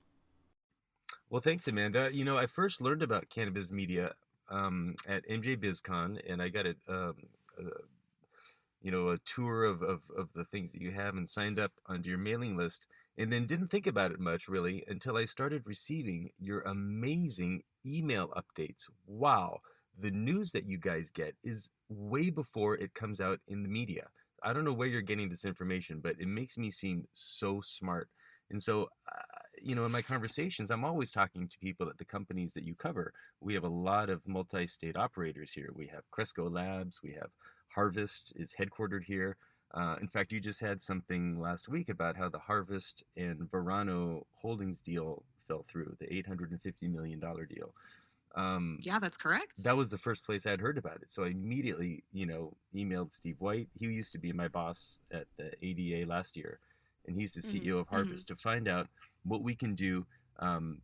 Well, 1.30 1.42
thanks, 1.42 1.68
Amanda. 1.70 2.10
You 2.12 2.26
know, 2.26 2.38
I 2.38 2.48
first 2.48 2.82
learned 2.82 3.02
about 3.02 3.30
Cannabiz 3.30 3.72
Media 3.72 4.12
um, 4.50 4.96
at 5.08 5.28
MJ 5.30 5.56
BizCon, 5.56 6.20
and 6.30 6.42
I 6.42 6.50
got 6.50 6.66
a, 6.66 6.76
um, 6.90 7.16
a 7.58 7.64
you 8.82 8.92
know, 8.92 9.10
a 9.10 9.18
tour 9.20 9.64
of, 9.64 9.82
of, 9.82 10.02
of 10.18 10.28
the 10.34 10.44
things 10.44 10.74
that 10.74 10.82
you 10.82 10.92
have 10.92 11.16
and 11.16 11.30
signed 11.30 11.60
up 11.60 11.72
onto 11.86 12.10
your 12.10 12.20
mailing 12.20 12.58
list 12.58 12.88
and 13.18 13.32
then 13.32 13.46
didn't 13.46 13.68
think 13.68 13.88
about 13.88 14.12
it 14.12 14.20
much 14.20 14.48
really 14.48 14.84
until 14.88 15.18
I 15.18 15.26
started 15.26 15.64
receiving 15.66 16.30
your 16.40 16.62
amazing 16.62 17.64
email 17.86 18.30
updates. 18.30 18.90
Wow, 19.06 19.60
the 20.00 20.12
news 20.12 20.52
that 20.52 20.66
you 20.66 20.78
guys 20.78 21.12
get 21.12 21.36
is 21.44 21.70
way 21.90 22.30
before 22.30 22.76
it 22.78 22.94
comes 22.94 23.20
out 23.20 23.40
in 23.48 23.64
the 23.64 23.70
media. 23.70 24.08
I 24.44 24.54
don't 24.54 24.66
know 24.66 24.74
where 24.74 24.88
you're 24.88 25.02
getting 25.02 25.30
this 25.30 25.46
information, 25.46 26.00
but 26.02 26.16
it 26.20 26.28
makes 26.28 26.58
me 26.58 26.72
seem 26.72 27.06
so 27.14 27.62
smart. 27.62 28.10
And 28.50 28.62
so, 28.62 28.90
uh, 29.08 29.22
you 29.62 29.76
know, 29.76 29.86
in 29.86 29.92
my 29.92 30.02
conversations, 30.02 30.72
I'm 30.72 30.84
always 30.84 31.12
talking 31.12 31.48
to 31.48 31.58
people 31.60 31.88
at 31.90 31.98
the 31.98 32.06
companies 32.06 32.54
that 32.54 32.64
you 32.64 32.76
cover. 32.76 33.14
We 33.40 33.54
have 33.54 33.64
a 33.64 33.70
lot 33.70 34.10
of 34.10 34.28
multi 34.28 34.68
state 34.68 34.98
operators 34.98 35.54
here. 35.54 35.70
We 35.74 35.88
have 35.88 36.10
Cresco 36.12 36.50
Labs, 36.50 37.02
we 37.04 37.14
have 37.14 37.30
Harvest 37.70 38.34
is 38.36 38.56
headquartered 38.60 39.06
here. 39.06 39.38
Uh, 39.74 39.96
in 40.02 40.08
fact, 40.08 40.32
you 40.32 40.40
just 40.40 40.60
had 40.60 40.82
something 40.82 41.40
last 41.40 41.70
week 41.70 41.90
about 41.90 42.18
how 42.18 42.28
the 42.28 42.40
Harvest 42.40 43.04
and 43.16 43.50
Verano 43.50 44.26
Holdings 44.34 44.82
deal 44.82 45.24
fell 45.48 45.66
through, 45.70 45.96
the 46.00 46.08
$850 46.08 46.74
million 46.92 47.20
deal. 47.20 47.74
Um, 48.36 48.80
yeah, 48.82 49.00
that's 49.00 49.18
correct. 49.18 49.64
That 49.64 49.76
was 49.76 49.90
the 49.90 49.98
first 49.98 50.26
place 50.26 50.46
I'd 50.46 50.62
heard 50.62 50.78
about 50.78 51.02
it. 51.02 51.12
So 51.12 51.24
I 51.24 51.28
immediately, 51.28 52.04
you 52.14 52.26
know, 52.26 52.54
emailed 52.76 53.12
Steve 53.12 53.36
White. 53.40 53.70
He 53.78 53.88
used 53.88 54.14
to 54.14 54.20
be 54.20 54.32
my 54.32 54.48
boss 54.48 55.00
at 55.12 55.28
the 55.38 55.52
ADA 55.62 56.10
last 56.10 56.38
year, 56.38 56.60
and 57.08 57.16
he's 57.16 57.34
the 57.34 57.42
CEO 57.42 57.62
mm-hmm. 57.62 57.78
of 57.80 57.88
Harvest 57.90 58.28
mm-hmm. 58.28 58.36
to 58.36 58.42
find 58.42 58.68
out 58.68 58.88
what 59.24 59.42
we 59.42 59.56
can 59.56 59.76
do. 59.76 60.06
Um, 60.40 60.82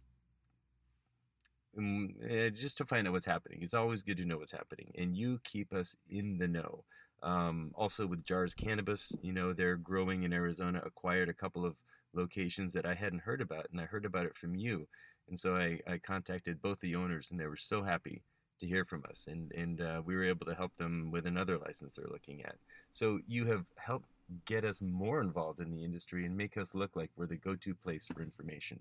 uh, 1.78 2.50
just 2.50 2.78
to 2.80 2.86
find 2.86 3.08
out 3.08 3.14
what's 3.14 3.26
happening. 3.26 3.60
It's 3.62 3.76
always 3.76 4.02
good 4.02 4.18
to 4.18 4.26
know 4.26 4.40
what's 4.40 4.52
happening, 4.52 4.92
and 4.98 5.16
you 5.16 5.40
keep 5.44 5.74
us 5.74 5.96
in 6.10 6.38
the 6.38 6.48
know. 6.48 6.84
Um, 7.24 7.72
also 7.76 8.06
with 8.06 8.24
Jars 8.24 8.54
Cannabis, 8.54 9.12
you 9.22 9.34
know, 9.34 9.54
they're 9.54 9.76
growing 9.76 10.24
in 10.24 10.34
Arizona, 10.34 10.82
acquired 10.86 11.30
a 11.30 11.34
couple 11.34 11.66
of 11.66 11.76
locations 12.14 12.74
that 12.74 12.86
I 12.86 12.94
hadn't 12.94 13.20
heard 13.20 13.42
about, 13.42 13.68
and 13.72 13.82
I 13.82 13.86
heard 13.86 14.06
about 14.06 14.26
it 14.26 14.36
from 14.36 14.56
you. 14.56 14.88
And 15.28 15.38
so 15.38 15.56
I, 15.56 15.80
I 15.88 15.98
contacted 15.98 16.62
both 16.62 16.80
the 16.80 16.96
owners, 16.96 17.32
and 17.32 17.40
they 17.40 17.48
were 17.48 17.58
so 17.58 17.84
happy 17.84 18.22
to 18.60 18.68
hear 18.68 18.86
from 18.86 19.04
us. 19.10 19.26
And, 19.28 19.52
and 19.52 19.82
uh, 19.82 20.02
we 20.04 20.16
were 20.16 20.24
able 20.24 20.46
to 20.46 20.56
help 20.56 20.76
them 20.78 21.12
with 21.12 21.26
another 21.26 21.58
license 21.58 21.94
they're 21.96 22.08
looking 22.10 22.44
at. 22.44 22.56
So 22.92 23.20
you 23.28 23.46
have 23.48 23.66
helped 23.76 24.10
get 24.46 24.66
us 24.66 24.82
more 24.82 25.22
involved 25.22 25.60
in 25.60 25.72
the 25.72 25.84
industry 25.84 26.26
and 26.26 26.36
make 26.36 26.58
us 26.58 26.74
look 26.74 26.96
like 26.96 27.12
we're 27.16 27.28
the 27.28 27.36
go 27.36 27.56
to 27.56 27.76
place 27.76 28.08
for 28.08 28.22
information. 28.22 28.80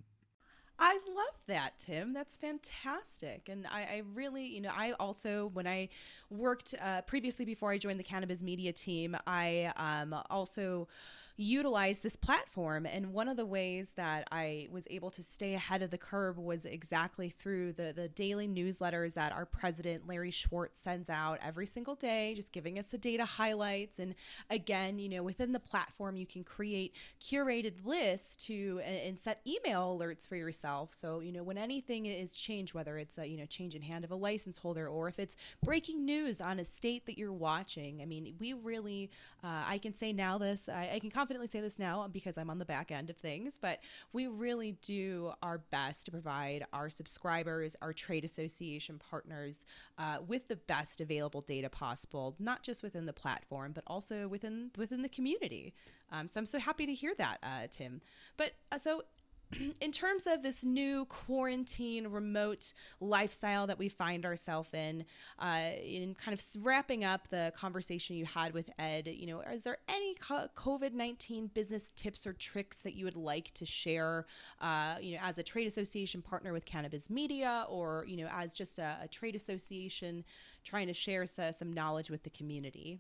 That, 1.49 1.79
Tim. 1.79 2.13
That's 2.13 2.37
fantastic. 2.37 3.49
And 3.49 3.67
I, 3.69 3.81
I, 3.81 4.03
really, 4.15 4.47
you 4.47 4.61
know, 4.61 4.73
I 4.77 4.93
also, 4.99 5.51
when 5.53 5.67
I 5.67 5.89
worked 6.29 6.75
uh, 6.83 7.03
previously 7.03 7.45
before 7.45 7.71
I 7.71 7.79
joined 7.79 8.01
the 8.01 8.05
Cannabiz 8.05 8.43
Media 8.43 8.73
team, 8.73 9.17
I 9.29 9.73
um, 9.77 10.15
also 10.29 10.89
utilize 11.37 12.01
this 12.01 12.17
platform. 12.17 12.87
And 12.87 13.13
one 13.13 13.29
of 13.29 13.37
the 13.37 13.45
ways 13.45 13.93
that 13.97 14.27
I 14.33 14.69
was 14.71 14.87
able 14.91 15.11
to 15.11 15.23
stay 15.23 15.55
ahead 15.55 15.83
of 15.83 15.91
the 15.91 15.99
curve 15.99 16.39
was 16.39 16.65
exactly 16.65 17.29
through 17.29 17.75
the, 17.75 17.93
the 17.95 18.09
daily 18.09 18.49
newsletters 18.49 19.15
that 19.15 19.33
our 19.33 19.45
president, 19.45 20.09
Larry 20.09 20.31
Schwartz, 20.31 20.81
sends 20.81 21.11
out 21.11 21.39
every 21.43 21.67
single 21.67 21.95
day, 21.95 22.35
just 22.35 22.53
giving 22.53 22.79
us 22.79 22.89
the 22.89 22.99
data 22.99 23.25
highlights. 23.25 23.99
And 23.99 24.15
again, 24.49 24.99
you 24.99 25.09
know, 25.09 25.23
within 25.23 25.53
the 25.53 25.61
platform, 25.61 26.17
you 26.17 26.27
can 26.27 26.43
create 26.43 26.95
curated 27.21 27.85
lists 27.85 28.37
to 28.47 28.81
and, 28.85 29.17
set 29.19 29.41
email 29.47 29.99
alerts 29.99 30.29
for 30.29 30.37
yourself. 30.37 30.93
So, 30.93 31.21
you 31.21 31.33
know, 31.33 31.43
when 31.43 31.57
anything 31.57 32.07
is 32.07 32.37
changed, 32.37 32.75
whether 32.75 32.99
it's 32.99 33.19
a, 33.19 33.27
you 33.27 33.39
know, 33.39 33.47
change 33.47 33.75
in 33.75 33.83
hand 33.83 34.05
of 34.05 34.11
a 34.11 34.15
license 34.15 34.59
holder 34.59 34.87
or 34.89 35.09
if 35.09 35.19
it's 35.19 35.37
breaking 35.63 36.05
news 36.05 36.41
on 36.41 36.59
a 36.59 36.65
state 36.65 37.07
that 37.07 37.17
you're 37.17 37.33
watching, 37.33 38.03
I 38.03 38.05
mean, 38.05 38.35
we 38.39 38.53
really, 38.53 39.11
uh, 39.43 39.65
I 39.67 39.79
can 39.79 39.95
say 39.95 40.13
now 40.13 40.39
this, 40.39 40.69
I, 40.69 40.91
I 40.95 40.99
can 40.99 41.11
confidently 41.11 41.26
say 41.47 41.61
this 41.61 41.79
now 41.79 42.09
because 42.09 42.39
I'm 42.39 42.51
on 42.51 42.59
the 42.59 42.65
back 42.65 42.91
end 42.91 43.11
of 43.11 43.17
things, 43.17 43.59
but 43.61 43.81
we 44.13 44.27
really 44.27 44.73
do 44.83 45.33
our 45.43 45.59
best 45.59 46.07
to 46.07 46.11
provide 46.11 46.65
our 46.73 46.91
subscribers, 46.91 47.77
our 47.83 47.93
trade 47.93 48.25
association 48.25 48.99
partners, 48.99 49.65
uh, 49.99 50.19
with 50.27 50.49
the 50.49 50.57
best 50.57 51.01
available 51.01 51.41
data 51.41 51.69
possible, 51.69 52.35
not 52.39 52.63
just 52.63 52.83
within 52.83 53.07
the 53.07 53.13
platform, 53.13 53.73
but 53.73 53.85
also 53.87 54.29
within 54.29 54.71
within 54.77 55.03
the 55.03 55.09
community. 55.09 55.75
Um, 56.13 56.29
so 56.29 56.39
I'm 56.39 56.47
so 56.47 56.59
happy 56.59 56.87
to 56.87 56.95
hear 56.95 57.15
that, 57.19 57.39
uh, 57.43 57.67
Tim. 57.71 58.01
But 58.37 58.53
uh, 58.71 58.79
so 58.79 59.03
in 59.81 59.93
terms 59.93 60.27
of 60.27 60.43
this 60.43 60.65
new 60.65 61.05
quarantine 61.07 62.09
remote 62.09 62.73
lifestyle 63.01 63.67
that 63.67 63.79
we 63.79 63.89
find 63.89 64.25
ourselves 64.25 64.69
in, 64.73 65.05
uh, 65.39 65.71
in 65.85 66.15
kind 66.15 66.39
of 66.39 66.65
wrapping 66.65 67.05
up 67.05 67.29
the 67.29 67.53
conversation 67.57 68.17
you 68.17 68.25
had 68.25 68.53
with 68.53 68.71
Ed, 68.79 69.07
you 69.07 69.27
know, 69.27 69.41
is 69.41 69.65
there 69.65 69.79
any 69.89 70.15
COVID 70.17 70.93
19 70.93 71.51
business 71.55 71.93
tips 71.95 72.27
or 72.27 72.33
tricks 72.33 72.81
that 72.81 72.95
you 72.95 73.05
would 73.05 73.17
like 73.17 73.53
to 73.55 73.67
share, 73.67 74.27
uh, 74.61 74.97
you 75.01 75.15
know, 75.15 75.21
as 75.23 75.39
a 75.39 75.43
trade 75.43 75.67
association 75.67 76.23
partner 76.23 76.53
with 76.53 76.65
Cannabiz 76.65 77.11
Media 77.11 77.67
or, 77.69 78.05
you 78.09 78.17
know, 78.17 78.29
as 78.33 78.57
just 78.57 78.79
a, 78.79 78.97
a 79.03 79.09
trade 79.09 79.37
association 79.37 80.25
trying 80.65 80.87
to 80.89 80.93
share 80.93 81.27
some 81.27 81.73
knowledge 81.73 82.11
with 82.11 82.23
the 82.23 82.31
community? 82.31 82.99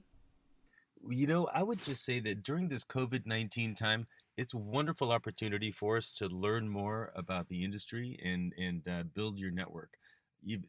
You 1.08 1.26
know, 1.26 1.48
I 1.52 1.62
would 1.62 1.82
just 1.82 2.04
say 2.04 2.20
that 2.20 2.42
during 2.42 2.68
this 2.68 2.84
COVID 2.84 3.26
19 3.26 3.74
time, 3.74 4.06
it's 4.36 4.54
a 4.54 4.58
wonderful 4.58 5.12
opportunity 5.12 5.70
for 5.70 5.96
us 5.96 6.12
to 6.12 6.28
learn 6.28 6.68
more 6.68 7.12
about 7.14 7.48
the 7.48 7.64
industry 7.64 8.18
and 8.22 8.52
and 8.58 8.86
uh, 8.88 9.02
build 9.14 9.38
your 9.38 9.50
network, 9.50 9.94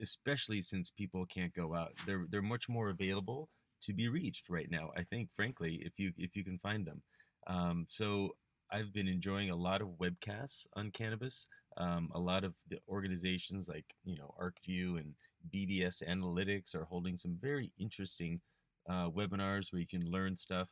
especially 0.02 0.62
since 0.62 0.90
people 0.90 1.26
can't 1.26 1.54
go 1.54 1.76
out. 1.76 1.92
They're 2.06 2.26
they're 2.30 2.42
much 2.42 2.70
more 2.70 2.90
available 2.90 3.50
to 3.82 3.94
be 3.94 4.08
reached 4.08 4.50
right 4.50 4.70
now. 4.72 4.92
I 4.96 5.04
think, 5.04 5.32
frankly, 5.32 5.82
if 5.86 6.00
you 6.00 6.12
if 6.18 6.36
you 6.36 6.44
can 6.44 6.58
find 6.58 6.86
them. 6.86 7.02
Um, 7.48 7.86
so 7.88 8.36
I've 8.72 8.94
been 8.94 9.08
enjoying 9.08 9.50
a 9.50 9.56
lot 9.56 9.82
of 9.82 9.90
webcasts 10.00 10.68
on 10.76 10.92
cannabis. 10.92 11.48
Um, 11.78 12.10
a 12.16 12.20
lot 12.20 12.44
of 12.44 12.56
the 12.70 12.80
organizations 12.90 13.68
like 13.68 13.86
you 14.04 14.18
know 14.18 14.34
ArcView 14.42 15.00
and 15.00 15.14
BDS 15.54 16.04
Analytics 16.08 16.76
are 16.76 16.86
holding 16.86 17.18
some 17.18 17.38
very 17.40 17.72
interesting 17.78 18.42
uh, 18.90 19.10
webinars 19.10 19.72
where 19.72 19.82
you 19.82 19.88
can 19.88 20.10
learn 20.10 20.36
stuff. 20.36 20.70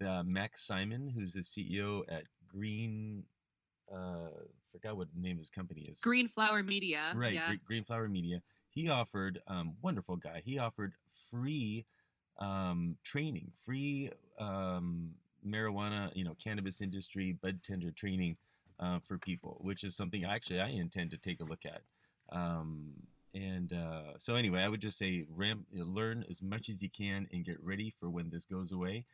Uh, 0.00 0.22
Max 0.24 0.62
Simon, 0.66 1.08
who's 1.08 1.32
the 1.32 1.40
CEO 1.40 2.02
at 2.08 2.24
Green. 2.48 3.24
Uh, 3.92 4.28
forgot 4.72 4.96
what 4.96 5.08
the 5.14 5.20
name 5.20 5.32
of 5.32 5.38
his 5.38 5.50
company 5.50 5.82
is. 5.82 6.00
Green 6.00 6.28
Flower 6.28 6.62
Media. 6.62 7.12
Right, 7.14 7.34
yeah. 7.34 7.52
Green 7.66 7.84
Flower 7.84 8.08
Media. 8.08 8.42
He 8.70 8.88
offered, 8.88 9.40
um, 9.46 9.74
wonderful 9.82 10.16
guy. 10.16 10.42
He 10.44 10.58
offered 10.58 10.94
free 11.30 11.84
um, 12.40 12.96
training, 13.04 13.52
free 13.64 14.10
um, 14.40 15.10
marijuana, 15.46 16.10
you 16.14 16.24
know, 16.24 16.34
cannabis 16.42 16.80
industry 16.80 17.36
bud 17.40 17.60
tender 17.62 17.92
training 17.92 18.36
uh, 18.80 18.98
for 19.04 19.18
people, 19.18 19.58
which 19.60 19.84
is 19.84 19.94
something 19.94 20.24
actually 20.24 20.60
I 20.60 20.68
intend 20.68 21.10
to 21.12 21.18
take 21.18 21.40
a 21.40 21.44
look 21.44 21.60
at. 21.64 21.82
Um, 22.36 22.92
and 23.34 23.72
uh, 23.72 24.18
so 24.18 24.34
anyway, 24.34 24.62
I 24.62 24.68
would 24.68 24.80
just 24.80 24.98
say 24.98 25.24
ramp, 25.28 25.66
learn 25.72 26.24
as 26.28 26.40
much 26.42 26.68
as 26.68 26.82
you 26.82 26.88
can 26.88 27.28
and 27.32 27.44
get 27.44 27.62
ready 27.62 27.92
for 27.98 28.08
when 28.08 28.30
this 28.30 28.44
goes 28.44 28.72
away. 28.72 29.04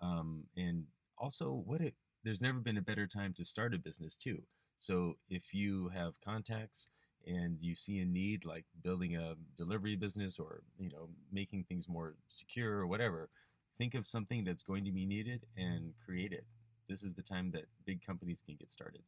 Um, 0.00 0.44
and 0.56 0.84
also, 1.18 1.62
what 1.64 1.80
it 1.80 1.94
there's 2.24 2.42
never 2.42 2.58
been 2.58 2.76
a 2.76 2.82
better 2.82 3.06
time 3.06 3.32
to 3.34 3.44
start 3.44 3.72
a 3.72 3.78
business 3.78 4.16
too. 4.16 4.42
So 4.78 5.14
if 5.30 5.54
you 5.54 5.88
have 5.94 6.20
contacts 6.20 6.90
and 7.26 7.56
you 7.60 7.74
see 7.74 8.00
a 8.00 8.04
need 8.04 8.44
like 8.44 8.64
building 8.82 9.16
a 9.16 9.34
delivery 9.56 9.96
business 9.96 10.38
or 10.38 10.62
you 10.78 10.90
know 10.90 11.08
making 11.32 11.64
things 11.64 11.88
more 11.88 12.16
secure 12.28 12.78
or 12.78 12.86
whatever, 12.86 13.30
think 13.78 13.94
of 13.94 14.06
something 14.06 14.44
that's 14.44 14.62
going 14.62 14.84
to 14.84 14.92
be 14.92 15.06
needed 15.06 15.46
and 15.56 15.94
create 16.04 16.32
it. 16.32 16.44
This 16.88 17.02
is 17.02 17.14
the 17.14 17.22
time 17.22 17.50
that 17.52 17.66
big 17.84 18.04
companies 18.04 18.42
can 18.44 18.56
get 18.56 18.70
started. 18.70 19.02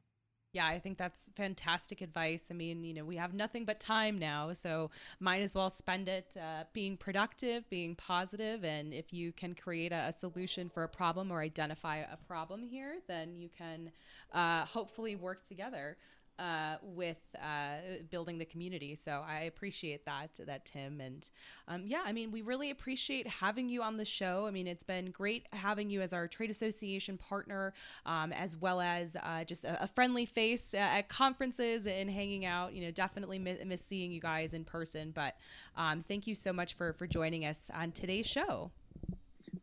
Yeah, 0.54 0.66
I 0.66 0.78
think 0.78 0.96
that's 0.96 1.28
fantastic 1.36 2.00
advice. 2.00 2.46
I 2.50 2.54
mean, 2.54 2.82
you 2.82 2.94
know, 2.94 3.04
we 3.04 3.16
have 3.16 3.34
nothing 3.34 3.66
but 3.66 3.80
time 3.80 4.18
now, 4.18 4.54
so 4.54 4.90
might 5.20 5.42
as 5.42 5.54
well 5.54 5.68
spend 5.68 6.08
it 6.08 6.36
uh, 6.40 6.64
being 6.72 6.96
productive, 6.96 7.68
being 7.68 7.94
positive, 7.94 8.64
and 8.64 8.94
if 8.94 9.12
you 9.12 9.30
can 9.32 9.54
create 9.54 9.92
a, 9.92 10.06
a, 10.08 10.12
solution 10.12 10.70
for 10.70 10.84
a 10.84 10.88
problem 10.88 11.30
or 11.30 11.42
identify 11.42 11.98
a 11.98 12.16
problem 12.26 12.62
here, 12.62 12.96
then 13.08 13.36
you 13.36 13.50
can 13.56 13.92
uh, 14.32 14.64
hopefully 14.64 15.16
work 15.16 15.46
together 15.46 15.98
uh, 16.38 16.76
with 16.82 17.18
uh, 17.42 17.76
building 18.10 18.38
the 18.38 18.44
community. 18.44 18.94
So 18.94 19.24
I 19.26 19.42
appreciate 19.42 20.04
that, 20.06 20.38
that 20.46 20.64
Tim. 20.64 21.00
And 21.00 21.28
um, 21.66 21.82
yeah, 21.84 22.02
I 22.04 22.12
mean, 22.12 22.30
we 22.30 22.42
really 22.42 22.70
appreciate 22.70 23.26
having 23.26 23.68
you 23.68 23.82
on 23.82 23.96
the 23.96 24.04
show. 24.04 24.46
I 24.46 24.50
mean, 24.50 24.66
it's 24.66 24.84
been 24.84 25.10
great 25.10 25.46
having 25.52 25.90
you 25.90 26.00
as 26.00 26.12
our 26.12 26.28
trade 26.28 26.50
association 26.50 27.18
partner, 27.18 27.74
um, 28.06 28.32
as 28.32 28.56
well 28.56 28.80
as 28.80 29.16
uh, 29.22 29.44
just 29.44 29.64
a, 29.64 29.82
a, 29.82 29.86
friendly 29.86 30.26
face 30.26 30.74
uh, 30.74 30.78
at 30.78 31.08
conferences 31.08 31.86
and 31.86 32.10
hanging 32.10 32.44
out. 32.44 32.72
You 32.72 32.84
know, 32.84 32.90
definitely 32.90 33.38
miss, 33.38 33.64
miss 33.64 33.84
seeing 33.84 34.12
you 34.12 34.20
guys 34.20 34.54
in 34.54 34.64
person. 34.64 35.12
But 35.14 35.36
um, 35.76 36.02
thank 36.02 36.26
you 36.26 36.34
so 36.34 36.52
much 36.52 36.74
for 36.74 36.92
for 36.92 37.06
joining 37.06 37.44
us 37.44 37.70
on 37.74 37.92
today's 37.92 38.26
show. 38.26 38.70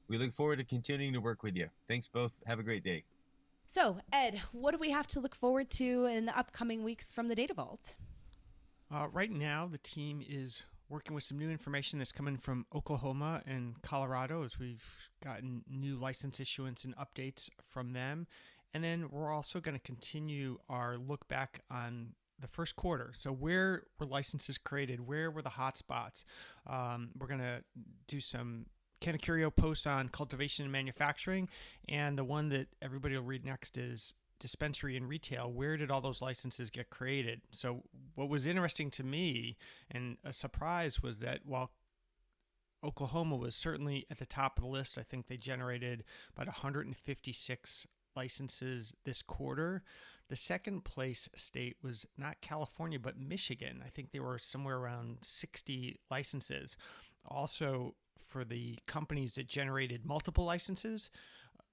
We 0.08 0.18
look 0.18 0.34
forward 0.34 0.58
to 0.58 0.64
continuing 0.64 1.14
to 1.14 1.20
work 1.20 1.44
with 1.44 1.56
you. 1.56 1.70
Thanks 1.88 2.08
both. 2.08 2.32
Have 2.46 2.60
a 2.60 2.64
great 2.64 2.84
day. 2.84 3.04
So, 3.68 3.98
Ed, 4.14 4.42
what 4.52 4.72
do 4.72 4.78
we 4.78 4.92
have 4.92 5.08
to 5.08 5.20
look 5.20 5.36
forward 5.36 5.70
to 5.72 6.06
in 6.06 6.26
the 6.26 6.38
upcoming 6.38 6.84
weeks 6.84 7.14
from 7.14 7.28
the 7.28 7.36
Data 7.36 7.54
Vault? 7.54 7.98
Uh, 8.94 9.08
right 9.12 9.32
now, 9.32 9.68
the 9.70 9.80
team 9.80 10.24
is 10.28 10.64
working 10.90 11.16
with 11.16 11.24
some 11.24 11.40
new 11.40 11.50
information 11.50 12.00
that's 12.00 12.12
coming 12.12 12.38
from 12.38 12.66
Oklahoma 12.74 13.42
and 13.46 13.82
Colorado 13.82 14.44
as 14.44 14.60
we've 14.60 14.84
gotten 15.24 15.64
new 15.68 15.98
license 15.98 16.40
issuance 16.40 16.86
and 16.86 16.96
updates 16.96 17.50
from 17.68 17.94
them. 17.94 18.28
And 18.74 18.84
then 18.84 19.10
we're 19.10 19.32
also 19.32 19.60
going 19.60 19.76
to 19.76 19.82
continue 19.82 20.60
our 20.70 20.98
look 20.98 21.28
back 21.28 21.62
on 21.72 22.14
the 22.40 22.48
first 22.48 22.76
quarter. 22.76 23.14
So 23.18 23.32
where 23.32 23.84
were 24.00 24.06
licenses 24.06 24.58
created? 24.58 25.00
Where 25.08 25.32
were 25.32 25.42
the 25.42 25.50
hotspots? 25.50 26.24
Um, 26.68 27.10
we're 27.18 27.28
going 27.28 27.40
to 27.40 27.64
do 28.08 28.20
some 28.20 28.68
Canna 29.02 29.18
Curio 29.18 29.50
post 29.50 29.86
on 29.86 30.10
cultivation 30.10 30.64
and 30.64 30.72
manufacturing, 30.72 31.50
and 31.88 32.18
the 32.18 32.24
one 32.24 32.50
that 32.50 32.68
everybody 32.82 33.16
will 33.16 33.24
read 33.24 33.46
next 33.46 33.78
is 33.78 34.14
dispensary 34.40 34.98
and 34.98 35.08
retail. 35.08 35.52
Where 35.52 35.78
did 35.78 35.92
all 35.92 36.02
those 36.02 36.22
licenses 36.22 36.70
get 36.70 36.90
created? 36.90 37.42
So, 37.52 37.84
what 38.16 38.30
was 38.30 38.46
interesting 38.46 38.90
to 38.92 39.04
me 39.04 39.58
and 39.92 40.18
a 40.24 40.34
surprise 40.34 41.02
was 41.02 41.20
that 41.20 41.42
while 41.46 41.72
Oklahoma 42.84 43.36
was 43.36 43.56
certainly 43.56 44.06
at 44.12 44.20
the 44.20 44.26
top 44.26 44.58
of 44.58 44.64
the 44.64 44.70
list, 44.70 44.98
I 44.98 45.04
think 45.04 45.28
they 45.28 45.38
generated 45.38 46.04
about 46.36 46.48
156 46.48 47.88
licenses 48.16 48.94
this 49.04 49.22
quarter. 49.22 49.84
The 50.30 50.36
second 50.36 50.84
place 50.84 51.30
state 51.36 51.78
was 51.84 52.06
not 52.18 52.42
California, 52.42 53.00
but 53.00 53.20
Michigan. 53.20 53.84
I 53.86 53.90
think 53.90 54.12
they 54.12 54.20
were 54.20 54.40
somewhere 54.40 54.78
around 54.78 55.20
60 55.22 56.00
licenses. 56.10 56.78
Also, 57.28 57.96
for 58.36 58.44
the 58.44 58.78
companies 58.86 59.36
that 59.36 59.48
generated 59.48 60.06
multiple 60.06 60.44
licenses, 60.44 61.10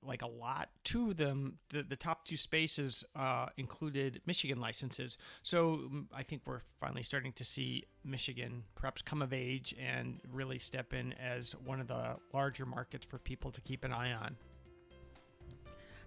like 0.01 0.23
a 0.23 0.29
lot. 0.29 0.69
Two 0.85 1.11
of 1.11 1.17
them, 1.17 1.59
the, 1.71 1.83
the 1.83 1.97
top 1.97 2.25
two 2.25 2.37
spaces 2.37 3.03
uh, 3.17 3.47
included 3.57 4.21
Michigan 4.27 4.61
licenses. 4.61 5.19
So 5.43 5.81
mm, 5.93 6.05
I 6.15 6.23
think 6.23 6.43
we're 6.47 6.61
finally 6.79 7.03
starting 7.03 7.33
to 7.33 7.45
see 7.45 7.83
Michigan 8.05 8.63
perhaps 8.77 9.03
come 9.03 9.23
of 9.23 9.33
age 9.33 9.75
and 9.77 10.21
really 10.33 10.61
step 10.61 10.95
in 10.95 11.15
as 11.15 11.51
one 11.65 11.81
of 11.81 11.89
the 11.89 12.15
larger 12.33 12.65
markets 12.65 13.05
for 13.05 13.19
people 13.19 13.51
to 13.51 13.61
keep 13.61 13.83
an 13.83 13.93
eye 13.93 14.13
on 14.13 14.37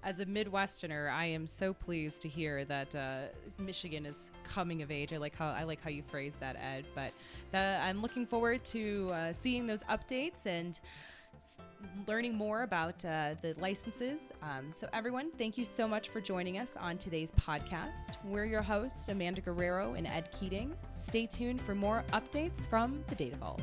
as 0.06 0.20
a 0.20 0.26
Midwesterner, 0.28 1.12
I 1.12 1.26
am 1.26 1.48
so 1.48 1.74
pleased 1.74 2.22
to 2.22 2.30
hear 2.30 2.64
that 2.66 2.94
uh, 2.94 3.22
Michigan 3.58 4.06
is 4.06 4.16
coming 4.46 4.82
of 4.82 4.92
age. 4.92 5.14
I 5.14 5.18
like 5.18 5.36
how 5.36 5.48
I 5.48 5.64
like 5.64 5.82
how 5.82 5.90
you 5.90 6.04
phrase 6.04 6.36
that, 6.40 6.56
Ed. 6.56 6.86
But 6.94 7.12
the, 7.52 7.80
I'm 7.82 8.02
looking 8.02 8.26
forward 8.26 8.64
to 8.66 9.12
uh, 9.14 9.34
seeing 9.34 9.68
those 9.68 9.84
updates 9.84 10.46
and 10.46 10.80
learning 12.08 12.36
more 12.36 12.64
about 12.64 13.04
uh, 13.06 13.36
the 13.42 13.56
licenses. 13.60 14.20
Um, 14.42 14.74
so, 14.76 14.88
everyone, 14.94 15.32
thank 15.38 15.58
you 15.58 15.66
so 15.66 15.88
much 15.88 16.10
for 16.10 16.22
joining 16.22 16.58
us 16.58 16.74
on 16.80 16.98
today's 16.98 17.32
podcast. 17.34 18.18
We're 18.24 18.46
your 18.46 18.62
hosts, 18.62 19.08
Amanda 19.10 19.42
Guerrero 19.42 19.94
and 19.94 20.08
Ed 20.08 20.30
Keating. 20.38 20.76
Stay 20.92 21.26
tuned 21.26 21.62
for 21.62 21.76
more 21.76 22.04
updates 22.14 22.68
from 22.68 23.04
the 23.08 23.16
Data 23.16 23.38
Vault. 23.38 23.62